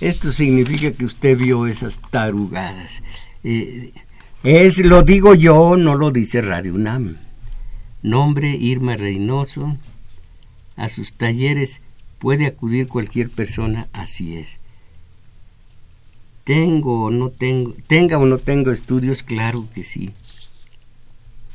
esto 0.00 0.32
significa 0.32 0.92
que 0.92 1.04
usted 1.04 1.36
vio 1.36 1.66
esas 1.66 1.98
tarugadas. 2.10 3.02
Es, 3.44 4.78
lo 4.78 5.02
digo 5.02 5.34
yo, 5.34 5.76
no 5.76 5.94
lo 5.94 6.10
dice 6.10 6.42
Radio 6.42 6.74
UNAM. 6.74 7.16
Nombre 8.02 8.50
Irma 8.50 8.96
Reynoso. 8.96 9.76
A 10.76 10.88
sus 10.88 11.12
talleres 11.12 11.80
puede 12.18 12.46
acudir 12.46 12.88
cualquier 12.88 13.28
persona, 13.30 13.88
así 13.92 14.36
es. 14.36 14.58
Tengo 16.44 17.04
o 17.04 17.10
no 17.10 17.30
tengo, 17.30 17.74
tenga 17.86 18.18
o 18.18 18.26
no 18.26 18.38
tengo 18.38 18.70
estudios, 18.70 19.22
claro 19.22 19.68
que 19.74 19.84
sí. 19.84 20.10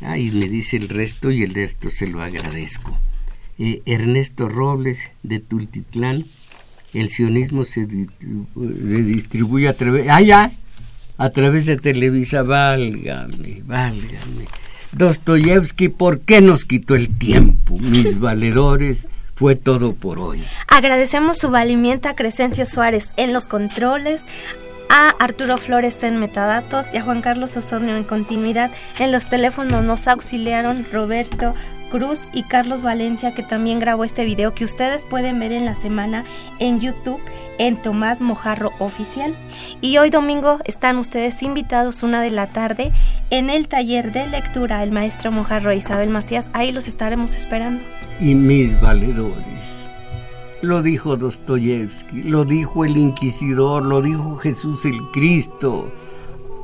Ahí 0.01 0.29
me 0.31 0.47
dice 0.47 0.77
el 0.77 0.89
resto 0.89 1.31
y 1.31 1.43
el 1.43 1.53
resto 1.53 1.89
se 1.89 2.07
lo 2.07 2.21
agradezco. 2.21 2.97
Eh, 3.57 3.81
Ernesto 3.85 4.47
Robles 4.47 4.99
de 5.23 5.39
Tultitlán, 5.39 6.25
el 6.93 7.09
sionismo 7.09 7.65
se, 7.65 7.87
distribuye 8.55 9.67
a 9.67 9.73
través, 9.73 10.07
ah, 10.09 10.21
ya, 10.21 10.51
a 11.17 11.29
través 11.29 11.65
de 11.65 11.77
Televisa, 11.77 12.43
válgame, 12.43 13.61
válgame. 13.65 14.47
Dostoyevsky, 14.91 15.89
¿por 15.89 16.21
qué 16.21 16.41
nos 16.41 16.65
quitó 16.65 16.95
el 16.95 17.09
tiempo, 17.17 17.77
mis 17.79 18.19
valedores? 18.19 19.07
fue 19.37 19.55
todo 19.55 19.93
por 19.93 20.19
hoy. 20.19 20.43
Agradecemos 20.67 21.37
su 21.37 21.51
valimiento 21.51 22.09
a 22.09 22.15
Crescencio 22.15 22.65
Suárez 22.65 23.11
en 23.17 23.33
los 23.33 23.47
controles, 23.47 24.25
a 24.89 25.09
Arturo 25.19 25.57
Flores 25.57 26.03
en 26.03 26.17
metadatos 26.17 26.93
y 26.93 26.97
a 26.97 27.01
Juan 27.01 27.21
Carlos 27.21 27.55
Osornio 27.57 27.95
en 27.97 28.03
continuidad. 28.03 28.71
En 28.99 29.11
los 29.11 29.27
teléfonos 29.27 29.83
nos 29.83 30.07
auxiliaron 30.07 30.85
Roberto 30.91 31.53
Cruz 31.91 32.21
y 32.33 32.43
Carlos 32.43 32.81
Valencia 32.81 33.33
que 33.33 33.43
también 33.43 33.79
grabó 33.79 34.03
este 34.03 34.25
video 34.25 34.53
que 34.53 34.65
ustedes 34.65 35.05
pueden 35.05 35.39
ver 35.39 35.51
en 35.51 35.65
la 35.65 35.75
semana 35.75 36.25
en 36.59 36.79
YouTube 36.79 37.21
en 37.57 37.77
Tomás 37.77 38.21
Mojarro 38.21 38.71
Oficial. 38.79 39.35
Y 39.81 39.97
hoy 39.97 40.09
domingo 40.09 40.59
están 40.65 40.97
ustedes 40.97 41.41
invitados 41.43 42.03
una 42.03 42.21
de 42.21 42.31
la 42.31 42.47
tarde 42.47 42.91
en 43.29 43.49
el 43.49 43.67
taller 43.67 44.11
de 44.11 44.27
lectura 44.27 44.83
el 44.83 44.91
maestro 44.91 45.31
Mojarro 45.31 45.71
e 45.71 45.77
Isabel 45.77 46.09
Macías. 46.09 46.49
Ahí 46.53 46.71
los 46.71 46.87
estaremos 46.87 47.35
esperando. 47.35 47.81
Y 48.19 48.35
mis 48.35 48.79
valedores. 48.81 49.76
Lo 50.61 50.81
dijo 50.81 51.17
Dostoyevsky, 51.17 52.23
lo 52.23 52.43
dijo 52.43 52.83
el 52.83 52.97
Inquisidor, 52.97 53.85
lo 53.85 54.01
dijo 54.01 54.37
Jesús 54.37 54.85
el 54.85 54.99
Cristo. 55.13 55.91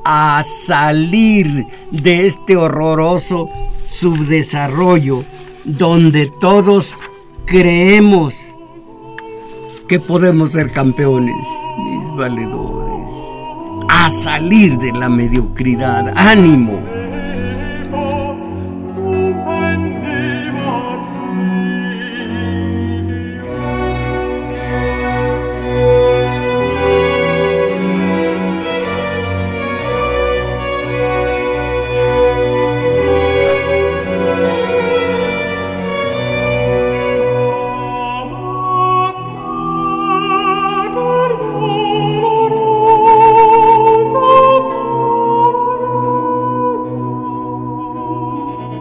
A 0.04 0.42
salir 0.66 1.64
de 1.92 2.26
este 2.26 2.56
horroroso 2.56 3.48
subdesarrollo 3.88 5.24
donde 5.64 6.30
todos 6.40 6.94
creemos 7.46 8.34
que 9.88 10.00
podemos 10.00 10.52
ser 10.52 10.72
campeones, 10.72 11.46
mis 11.78 12.16
valedores, 12.16 13.08
a 13.88 14.10
salir 14.10 14.76
de 14.78 14.92
la 14.92 15.08
mediocridad. 15.08 16.12
Ánimo. 16.16 17.03